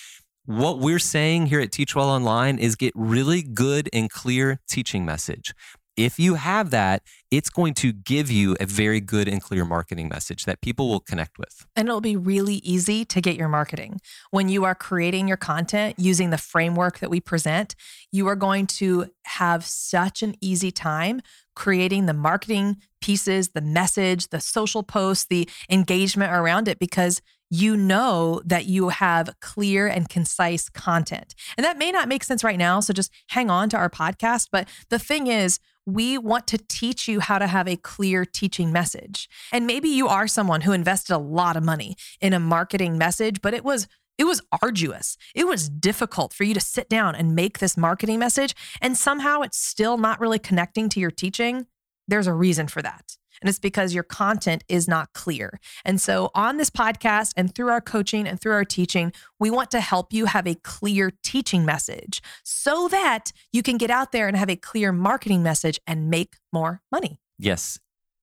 What 0.45 0.79
we're 0.79 0.99
saying 0.99 1.45
here 1.45 1.61
at 1.61 1.71
Teach 1.71 1.95
Well 1.95 2.09
Online 2.09 2.59
is 2.59 2.75
get 2.75 2.91
really 2.95 3.41
good 3.41 3.89
and 3.93 4.09
clear 4.09 4.59
teaching 4.69 5.05
message. 5.05 5.53
If 5.95 6.19
you 6.19 6.35
have 6.35 6.71
that, 6.71 7.03
it's 7.29 7.49
going 7.49 7.75
to 7.75 7.93
give 7.93 8.31
you 8.31 8.55
a 8.59 8.65
very 8.65 8.99
good 8.99 9.27
and 9.27 9.41
clear 9.41 9.63
marketing 9.63 10.09
message 10.09 10.45
that 10.45 10.61
people 10.61 10.89
will 10.89 10.99
connect 10.99 11.37
with. 11.37 11.65
And 11.75 11.87
it'll 11.87 12.01
be 12.01 12.15
really 12.15 12.55
easy 12.55 13.05
to 13.05 13.21
get 13.21 13.35
your 13.35 13.47
marketing. 13.47 14.01
When 14.31 14.49
you 14.49 14.65
are 14.65 14.73
creating 14.73 15.27
your 15.27 15.37
content 15.37 15.95
using 15.99 16.31
the 16.31 16.37
framework 16.37 16.99
that 16.99 17.09
we 17.09 17.19
present, 17.19 17.75
you 18.11 18.27
are 18.27 18.35
going 18.35 18.67
to 18.67 19.07
have 19.25 19.65
such 19.65 20.23
an 20.23 20.35
easy 20.41 20.71
time 20.71 21.21
creating 21.55 22.07
the 22.07 22.13
marketing 22.13 22.77
pieces, 23.01 23.49
the 23.49 23.61
message, 23.61 24.29
the 24.29 24.39
social 24.39 24.81
posts, 24.81 25.25
the 25.25 25.47
engagement 25.69 26.31
around 26.31 26.67
it 26.67 26.79
because 26.79 27.21
you 27.49 27.77
know 27.77 28.41
that 28.45 28.65
you 28.65 28.89
have 28.89 29.29
clear 29.39 29.85
and 29.85 30.09
concise 30.09 30.69
content. 30.69 31.35
And 31.55 31.63
that 31.63 31.77
may 31.77 31.91
not 31.91 32.07
make 32.07 32.23
sense 32.23 32.43
right 32.43 32.57
now. 32.57 32.79
So 32.79 32.93
just 32.93 33.11
hang 33.27 33.51
on 33.51 33.69
to 33.69 33.77
our 33.77 33.91
podcast. 33.91 34.47
But 34.51 34.67
the 34.89 34.97
thing 34.97 35.27
is, 35.27 35.59
we 35.85 36.17
want 36.17 36.47
to 36.47 36.57
teach 36.57 37.07
you 37.07 37.19
how 37.19 37.39
to 37.39 37.47
have 37.47 37.67
a 37.67 37.75
clear 37.75 38.25
teaching 38.25 38.71
message. 38.71 39.29
And 39.51 39.67
maybe 39.67 39.89
you 39.89 40.07
are 40.07 40.27
someone 40.27 40.61
who 40.61 40.71
invested 40.71 41.13
a 41.13 41.17
lot 41.17 41.57
of 41.57 41.63
money 41.63 41.95
in 42.21 42.33
a 42.33 42.39
marketing 42.39 42.97
message, 42.97 43.41
but 43.41 43.53
it 43.53 43.63
was 43.63 43.87
It 44.17 44.25
was 44.25 44.41
arduous. 44.61 45.17
It 45.33 45.47
was 45.47 45.69
difficult 45.69 46.33
for 46.33 46.43
you 46.43 46.53
to 46.53 46.59
sit 46.59 46.87
down 46.87 47.15
and 47.15 47.33
make 47.35 47.57
this 47.57 47.75
marketing 47.75 48.19
message, 48.19 48.55
and 48.79 48.95
somehow 48.95 49.41
it's 49.41 49.57
still 49.57 49.97
not 49.97 50.19
really 50.19 50.39
connecting 50.39 50.87
to 50.89 50.99
your 50.99 51.11
teaching. 51.11 51.65
There's 52.07 52.27
a 52.27 52.33
reason 52.33 52.67
for 52.67 52.83
that. 52.83 53.17
And 53.43 53.49
it's 53.49 53.59
because 53.59 53.93
your 53.93 54.03
content 54.03 54.63
is 54.69 54.87
not 54.87 55.11
clear. 55.11 55.59
And 55.83 55.99
so, 55.99 56.31
on 56.33 56.55
this 56.55 56.69
podcast 56.69 57.33
and 57.35 57.53
through 57.53 57.67
our 57.67 57.81
coaching 57.81 58.25
and 58.25 58.39
through 58.39 58.53
our 58.53 58.63
teaching, 58.63 59.11
we 59.37 59.51
want 59.51 59.69
to 59.71 59.81
help 59.81 60.13
you 60.13 60.27
have 60.27 60.47
a 60.47 60.55
clear 60.55 61.11
teaching 61.23 61.65
message 61.65 62.21
so 62.43 62.87
that 62.87 63.33
you 63.51 63.61
can 63.61 63.77
get 63.77 63.91
out 63.91 64.13
there 64.13 64.29
and 64.29 64.37
have 64.37 64.49
a 64.49 64.55
clear 64.55 64.93
marketing 64.93 65.43
message 65.43 65.77
and 65.85 66.09
make 66.09 66.37
more 66.53 66.81
money. 66.89 67.19
Yes. 67.37 67.79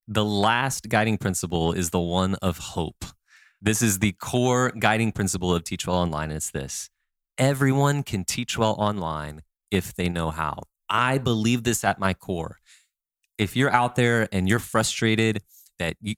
The 0.07 0.25
last 0.25 0.89
guiding 0.89 1.19
principle 1.19 1.71
is 1.71 1.91
the 1.91 1.99
one 1.99 2.33
of 2.41 2.57
hope. 2.57 3.05
This 3.61 3.83
is 3.83 3.99
the 3.99 4.13
core 4.13 4.71
guiding 4.71 5.11
principle 5.11 5.53
of 5.53 5.63
Teach 5.63 5.85
Well 5.85 5.97
Online. 5.97 6.29
And 6.31 6.37
it's 6.37 6.49
this 6.49 6.89
everyone 7.37 8.01
can 8.01 8.25
teach 8.25 8.57
well 8.57 8.75
online 8.79 9.43
if 9.69 9.93
they 9.93 10.09
know 10.09 10.31
how. 10.31 10.63
I 10.89 11.19
believe 11.19 11.63
this 11.63 11.83
at 11.83 11.99
my 11.99 12.13
core. 12.13 12.57
If 13.41 13.55
you're 13.55 13.71
out 13.71 13.95
there 13.95 14.29
and 14.31 14.47
you're 14.47 14.59
frustrated 14.59 15.41
that 15.79 15.95
you, 15.99 16.13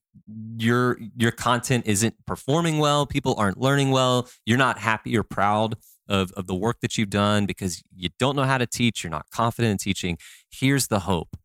your 0.57 0.97
your 1.15 1.31
content 1.31 1.85
isn't 1.87 2.15
performing 2.25 2.79
well, 2.79 3.05
people 3.05 3.33
aren't 3.37 3.57
learning 3.57 3.91
well, 3.91 4.27
you're 4.45 4.57
not 4.57 4.77
happy 4.77 5.17
or 5.17 5.23
proud 5.23 5.75
of, 6.09 6.33
of 6.33 6.47
the 6.47 6.53
work 6.53 6.81
that 6.81 6.97
you've 6.97 7.09
done 7.09 7.45
because 7.45 7.81
you 7.95 8.09
don't 8.19 8.35
know 8.35 8.43
how 8.43 8.57
to 8.57 8.67
teach, 8.67 9.05
you're 9.05 9.11
not 9.11 9.27
confident 9.31 9.71
in 9.71 9.77
teaching, 9.77 10.17
here's 10.51 10.87
the 10.87 10.99
hope. 10.99 11.37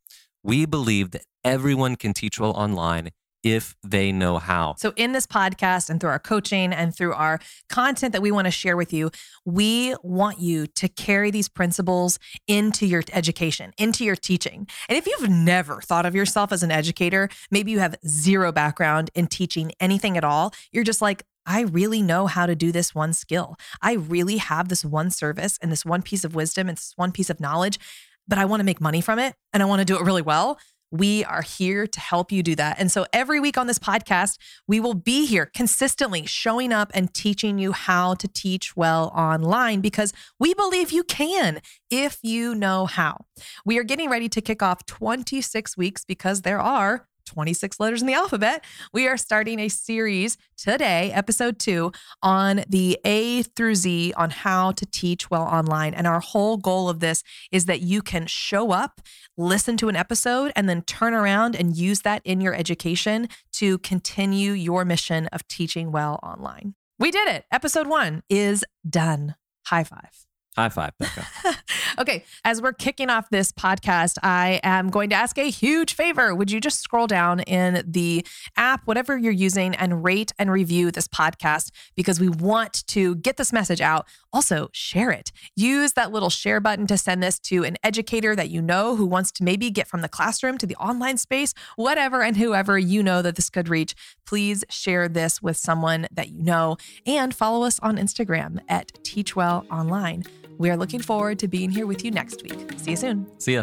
We 0.42 0.66
believe 0.66 1.12
that 1.12 1.22
everyone 1.44 1.94
can 1.94 2.12
teach 2.12 2.40
well 2.40 2.50
online 2.50 3.10
if 3.52 3.74
they 3.82 4.12
know 4.12 4.38
how. 4.38 4.74
So, 4.78 4.92
in 4.96 5.12
this 5.12 5.26
podcast 5.26 5.90
and 5.90 6.00
through 6.00 6.10
our 6.10 6.18
coaching 6.18 6.72
and 6.72 6.94
through 6.94 7.14
our 7.14 7.40
content 7.68 8.12
that 8.12 8.22
we 8.22 8.30
want 8.30 8.46
to 8.46 8.50
share 8.50 8.76
with 8.76 8.92
you, 8.92 9.10
we 9.44 9.94
want 10.02 10.40
you 10.40 10.66
to 10.66 10.88
carry 10.88 11.30
these 11.30 11.48
principles 11.48 12.18
into 12.46 12.86
your 12.86 13.02
education, 13.12 13.72
into 13.78 14.04
your 14.04 14.16
teaching. 14.16 14.66
And 14.88 14.98
if 14.98 15.06
you've 15.06 15.28
never 15.28 15.80
thought 15.80 16.06
of 16.06 16.14
yourself 16.14 16.52
as 16.52 16.62
an 16.62 16.70
educator, 16.70 17.28
maybe 17.50 17.70
you 17.70 17.78
have 17.78 17.96
zero 18.06 18.52
background 18.52 19.10
in 19.14 19.26
teaching 19.26 19.72
anything 19.80 20.16
at 20.16 20.24
all, 20.24 20.52
you're 20.72 20.84
just 20.84 21.02
like, 21.02 21.22
I 21.46 21.62
really 21.62 22.02
know 22.02 22.26
how 22.26 22.44
to 22.44 22.54
do 22.54 22.72
this 22.72 22.94
one 22.94 23.14
skill. 23.14 23.56
I 23.80 23.94
really 23.94 24.36
have 24.36 24.68
this 24.68 24.84
one 24.84 25.10
service 25.10 25.58
and 25.62 25.72
this 25.72 25.84
one 25.84 26.02
piece 26.02 26.22
of 26.22 26.34
wisdom 26.34 26.68
and 26.68 26.76
this 26.76 26.92
one 26.96 27.10
piece 27.10 27.30
of 27.30 27.40
knowledge, 27.40 27.78
but 28.26 28.36
I 28.38 28.44
want 28.44 28.60
to 28.60 28.64
make 28.64 28.82
money 28.82 29.00
from 29.00 29.18
it 29.18 29.34
and 29.54 29.62
I 29.62 29.66
want 29.66 29.80
to 29.80 29.86
do 29.86 29.96
it 29.96 30.02
really 30.02 30.22
well 30.22 30.58
we 30.90 31.24
are 31.24 31.42
here 31.42 31.86
to 31.86 32.00
help 32.00 32.32
you 32.32 32.42
do 32.42 32.54
that. 32.56 32.78
And 32.78 32.90
so 32.90 33.06
every 33.12 33.40
week 33.40 33.58
on 33.58 33.66
this 33.66 33.78
podcast, 33.78 34.38
we 34.66 34.80
will 34.80 34.94
be 34.94 35.26
here 35.26 35.46
consistently 35.46 36.26
showing 36.26 36.72
up 36.72 36.90
and 36.94 37.12
teaching 37.12 37.58
you 37.58 37.72
how 37.72 38.14
to 38.14 38.28
teach 38.28 38.76
well 38.76 39.12
online 39.14 39.80
because 39.80 40.12
we 40.38 40.54
believe 40.54 40.90
you 40.90 41.04
can 41.04 41.60
if 41.90 42.18
you 42.22 42.54
know 42.54 42.86
how. 42.86 43.24
We 43.64 43.78
are 43.78 43.84
getting 43.84 44.10
ready 44.10 44.28
to 44.30 44.40
kick 44.40 44.62
off 44.62 44.86
26 44.86 45.76
weeks 45.76 46.04
because 46.04 46.42
there 46.42 46.60
are 46.60 47.06
26 47.28 47.78
letters 47.78 48.00
in 48.00 48.06
the 48.06 48.14
alphabet, 48.14 48.64
we 48.92 49.06
are 49.06 49.16
starting 49.16 49.60
a 49.60 49.68
series 49.68 50.38
today, 50.56 51.12
episode 51.12 51.58
two, 51.58 51.92
on 52.22 52.64
the 52.68 52.98
A 53.04 53.42
through 53.42 53.74
Z 53.74 54.14
on 54.16 54.30
how 54.30 54.72
to 54.72 54.86
teach 54.86 55.30
well 55.30 55.42
online. 55.42 55.94
And 55.94 56.06
our 56.06 56.20
whole 56.20 56.56
goal 56.56 56.88
of 56.88 57.00
this 57.00 57.22
is 57.52 57.66
that 57.66 57.80
you 57.80 58.00
can 58.02 58.26
show 58.26 58.72
up, 58.72 59.00
listen 59.36 59.76
to 59.76 59.88
an 59.88 59.96
episode, 59.96 60.52
and 60.56 60.68
then 60.68 60.82
turn 60.82 61.12
around 61.12 61.54
and 61.54 61.76
use 61.76 62.00
that 62.00 62.22
in 62.24 62.40
your 62.40 62.54
education 62.54 63.28
to 63.52 63.78
continue 63.78 64.52
your 64.52 64.84
mission 64.84 65.26
of 65.26 65.46
teaching 65.48 65.92
well 65.92 66.18
online. 66.22 66.74
We 66.98 67.10
did 67.10 67.28
it. 67.28 67.44
Episode 67.52 67.86
one 67.86 68.22
is 68.28 68.64
done. 68.88 69.36
High 69.66 69.84
five. 69.84 70.27
High 70.58 70.70
five, 70.70 70.90
Becca. 70.98 71.24
okay, 72.00 72.24
as 72.44 72.60
we're 72.60 72.72
kicking 72.72 73.10
off 73.10 73.30
this 73.30 73.52
podcast, 73.52 74.18
I 74.24 74.58
am 74.64 74.90
going 74.90 75.08
to 75.10 75.14
ask 75.14 75.38
a 75.38 75.48
huge 75.48 75.94
favor. 75.94 76.34
Would 76.34 76.50
you 76.50 76.60
just 76.60 76.80
scroll 76.80 77.06
down 77.06 77.38
in 77.38 77.84
the 77.86 78.26
app, 78.56 78.84
whatever 78.84 79.16
you're 79.16 79.30
using, 79.30 79.76
and 79.76 80.02
rate 80.02 80.32
and 80.36 80.50
review 80.50 80.90
this 80.90 81.06
podcast 81.06 81.70
because 81.94 82.18
we 82.18 82.28
want 82.28 82.84
to 82.88 83.14
get 83.14 83.36
this 83.36 83.52
message 83.52 83.80
out. 83.80 84.08
Also, 84.32 84.68
share 84.72 85.12
it. 85.12 85.30
Use 85.54 85.92
that 85.92 86.10
little 86.10 86.28
share 86.28 86.58
button 86.58 86.88
to 86.88 86.98
send 86.98 87.22
this 87.22 87.38
to 87.38 87.62
an 87.62 87.76
educator 87.84 88.34
that 88.34 88.50
you 88.50 88.60
know 88.60 88.96
who 88.96 89.06
wants 89.06 89.30
to 89.30 89.44
maybe 89.44 89.70
get 89.70 89.86
from 89.86 90.00
the 90.00 90.08
classroom 90.08 90.58
to 90.58 90.66
the 90.66 90.74
online 90.74 91.18
space, 91.18 91.54
whatever, 91.76 92.20
and 92.20 92.36
whoever 92.36 92.76
you 92.76 93.00
know 93.00 93.22
that 93.22 93.36
this 93.36 93.48
could 93.48 93.68
reach. 93.68 93.94
Please 94.26 94.64
share 94.68 95.08
this 95.08 95.40
with 95.40 95.56
someone 95.56 96.08
that 96.10 96.30
you 96.30 96.42
know 96.42 96.76
and 97.06 97.32
follow 97.32 97.64
us 97.64 97.78
on 97.78 97.96
Instagram 97.96 98.58
at 98.68 98.92
Teach 99.04 99.36
Well 99.36 99.64
Online. 99.70 100.24
We 100.58 100.70
are 100.70 100.76
looking 100.76 101.00
forward 101.00 101.38
to 101.38 101.48
being 101.48 101.70
here 101.70 101.86
with 101.86 102.04
you 102.04 102.10
next 102.10 102.42
week. 102.42 102.72
See 102.76 102.90
you 102.90 102.96
soon. 102.96 103.26
See 103.38 103.54
ya. 103.54 103.62